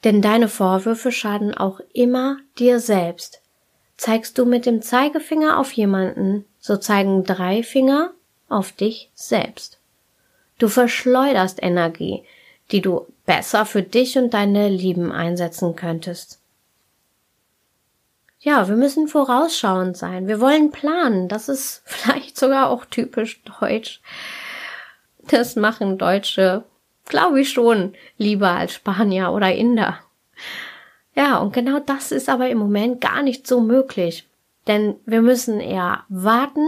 Denn 0.03 0.21
deine 0.21 0.49
Vorwürfe 0.49 1.13
schaden 1.13 1.55
auch 1.55 1.81
immer 1.95 2.39
dir 2.59 2.79
selbst. 2.79 3.41
Zeigst 3.97 4.39
du 4.39 4.45
mit 4.45 4.67
dem 4.67 4.83
Zeigefinger 4.83 5.59
auf 5.59 5.73
jemanden, 5.73 6.45
so 6.59 6.77
zeigen 6.77 7.25
drei 7.25 7.63
Finger 7.63 8.13
auf 8.49 8.73
dich 8.73 9.11
selbst. 9.15 9.79
Du 10.59 10.69
verschleuderst 10.69 11.63
Energie, 11.63 12.25
die 12.71 12.81
du 12.81 13.07
besser 13.27 13.67
für 13.67 13.83
dich 13.83 14.17
und 14.19 14.35
deine 14.35 14.69
Lieben 14.69 15.13
einsetzen 15.13 15.77
könntest. 15.77 16.41
Ja, 18.41 18.69
wir 18.69 18.77
müssen 18.77 19.09
vorausschauend 19.09 19.97
sein. 19.97 20.29
Wir 20.29 20.41
wollen 20.41 20.71
planen. 20.71 21.29
Das 21.29 21.49
ist 21.49 21.83
vielleicht 21.87 22.39
sogar 22.39 22.71
auch 22.71 22.85
typisch 22.85 23.43
deutsch. 23.43 24.01
Das 25.29 25.57
machen 25.57 25.97
Deutsche 25.97 26.65
Glaube 27.07 27.41
ich 27.41 27.51
schon, 27.51 27.95
lieber 28.17 28.51
als 28.51 28.75
Spanier 28.75 29.33
oder 29.33 29.55
Inder. 29.55 29.99
Ja, 31.15 31.39
und 31.39 31.53
genau 31.53 31.79
das 31.81 32.13
ist 32.13 32.29
aber 32.29 32.49
im 32.49 32.59
Moment 32.59 33.01
gar 33.01 33.23
nicht 33.23 33.47
so 33.47 33.61
möglich. 33.61 34.29
Denn 34.67 34.97
wir 35.05 35.21
müssen 35.21 35.61
eher 35.61 36.05
warten, 36.09 36.67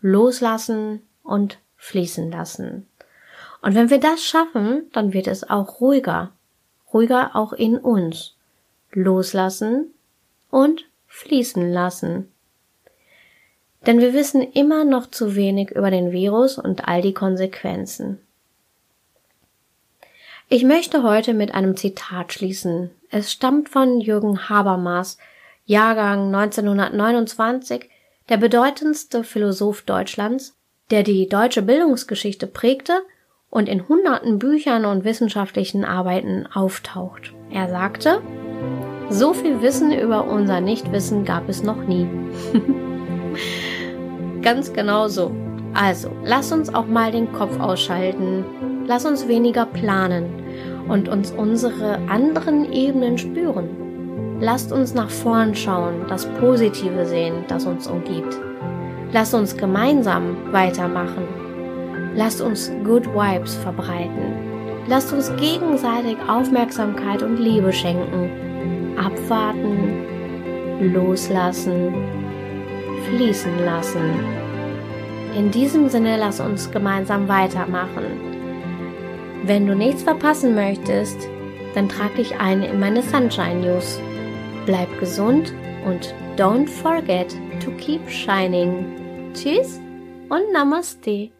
loslassen 0.00 1.02
und 1.22 1.58
fließen 1.76 2.30
lassen. 2.30 2.88
Und 3.62 3.76
wenn 3.76 3.90
wir 3.90 4.00
das 4.00 4.22
schaffen, 4.22 4.90
dann 4.92 5.12
wird 5.12 5.28
es 5.28 5.48
auch 5.48 5.80
ruhiger. 5.80 6.32
Ruhiger 6.92 7.34
auch 7.34 7.52
in 7.52 7.78
uns. 7.78 8.34
Loslassen 8.90 9.94
und 10.50 10.84
fließen 11.06 11.72
lassen. 11.72 12.30
Denn 13.86 14.00
wir 14.00 14.12
wissen 14.12 14.42
immer 14.42 14.84
noch 14.84 15.10
zu 15.10 15.34
wenig 15.34 15.70
über 15.70 15.90
den 15.90 16.12
Virus 16.12 16.58
und 16.58 16.86
all 16.86 17.02
die 17.02 17.14
Konsequenzen. 17.14 18.20
Ich 20.48 20.64
möchte 20.64 21.02
heute 21.02 21.32
mit 21.32 21.54
einem 21.54 21.76
Zitat 21.76 22.32
schließen. 22.32 22.90
Es 23.10 23.32
stammt 23.32 23.68
von 23.70 24.00
Jürgen 24.00 24.48
Habermas, 24.48 25.18
Jahrgang 25.64 26.34
1929, 26.34 27.88
der 28.28 28.36
bedeutendste 28.36 29.24
Philosoph 29.24 29.82
Deutschlands, 29.82 30.54
der 30.90 31.04
die 31.04 31.28
deutsche 31.28 31.62
Bildungsgeschichte 31.62 32.46
prägte 32.46 33.02
und 33.52 33.68
in 33.68 33.86
hunderten 33.86 34.38
Büchern 34.38 34.86
und 34.86 35.04
wissenschaftlichen 35.04 35.84
Arbeiten 35.84 36.46
auftaucht. 36.54 37.34
Er 37.50 37.68
sagte, 37.68 38.22
so 39.10 39.34
viel 39.34 39.60
Wissen 39.60 39.92
über 39.92 40.26
unser 40.26 40.62
Nichtwissen 40.62 41.26
gab 41.26 41.50
es 41.50 41.62
noch 41.62 41.84
nie. 41.84 42.08
Ganz 44.42 44.72
genau 44.72 45.06
so. 45.08 45.32
Also, 45.74 46.10
lass 46.24 46.50
uns 46.50 46.72
auch 46.72 46.86
mal 46.86 47.12
den 47.12 47.30
Kopf 47.32 47.60
ausschalten. 47.60 48.46
Lass 48.86 49.04
uns 49.04 49.28
weniger 49.28 49.66
planen 49.66 50.30
und 50.88 51.10
uns 51.10 51.30
unsere 51.30 51.98
anderen 52.08 52.72
Ebenen 52.72 53.18
spüren. 53.18 54.38
Lasst 54.40 54.72
uns 54.72 54.94
nach 54.94 55.10
vorn 55.10 55.54
schauen, 55.54 56.06
das 56.08 56.24
Positive 56.40 57.04
sehen, 57.04 57.44
das 57.48 57.66
uns 57.66 57.86
umgibt. 57.86 58.40
Lasst 59.12 59.34
uns 59.34 59.58
gemeinsam 59.58 60.36
weitermachen. 60.52 61.41
Lasst 62.14 62.40
uns 62.40 62.70
Good 62.84 63.06
Vibes 63.06 63.54
verbreiten. 63.56 64.52
Lasst 64.86 65.12
uns 65.12 65.34
gegenseitig 65.36 66.16
Aufmerksamkeit 66.28 67.22
und 67.22 67.38
Liebe 67.38 67.72
schenken. 67.72 68.96
Abwarten, 68.98 70.04
loslassen, 70.92 71.94
fließen 73.08 73.64
lassen. 73.64 74.10
In 75.36 75.50
diesem 75.50 75.88
Sinne 75.88 76.18
lass 76.18 76.40
uns 76.40 76.70
gemeinsam 76.70 77.28
weitermachen. 77.28 78.04
Wenn 79.44 79.66
du 79.66 79.74
nichts 79.74 80.02
verpassen 80.02 80.54
möchtest, 80.54 81.16
dann 81.74 81.88
trag 81.88 82.14
dich 82.16 82.38
ein 82.38 82.62
in 82.62 82.78
meine 82.78 83.02
Sunshine 83.02 83.60
News. 83.60 83.98
Bleib 84.66 84.88
gesund 85.00 85.54
und 85.86 86.14
don't 86.36 86.68
forget 86.68 87.34
to 87.64 87.70
keep 87.78 88.08
shining. 88.08 89.32
Tschüss 89.32 89.80
und 90.28 90.52
Namaste. 90.52 91.30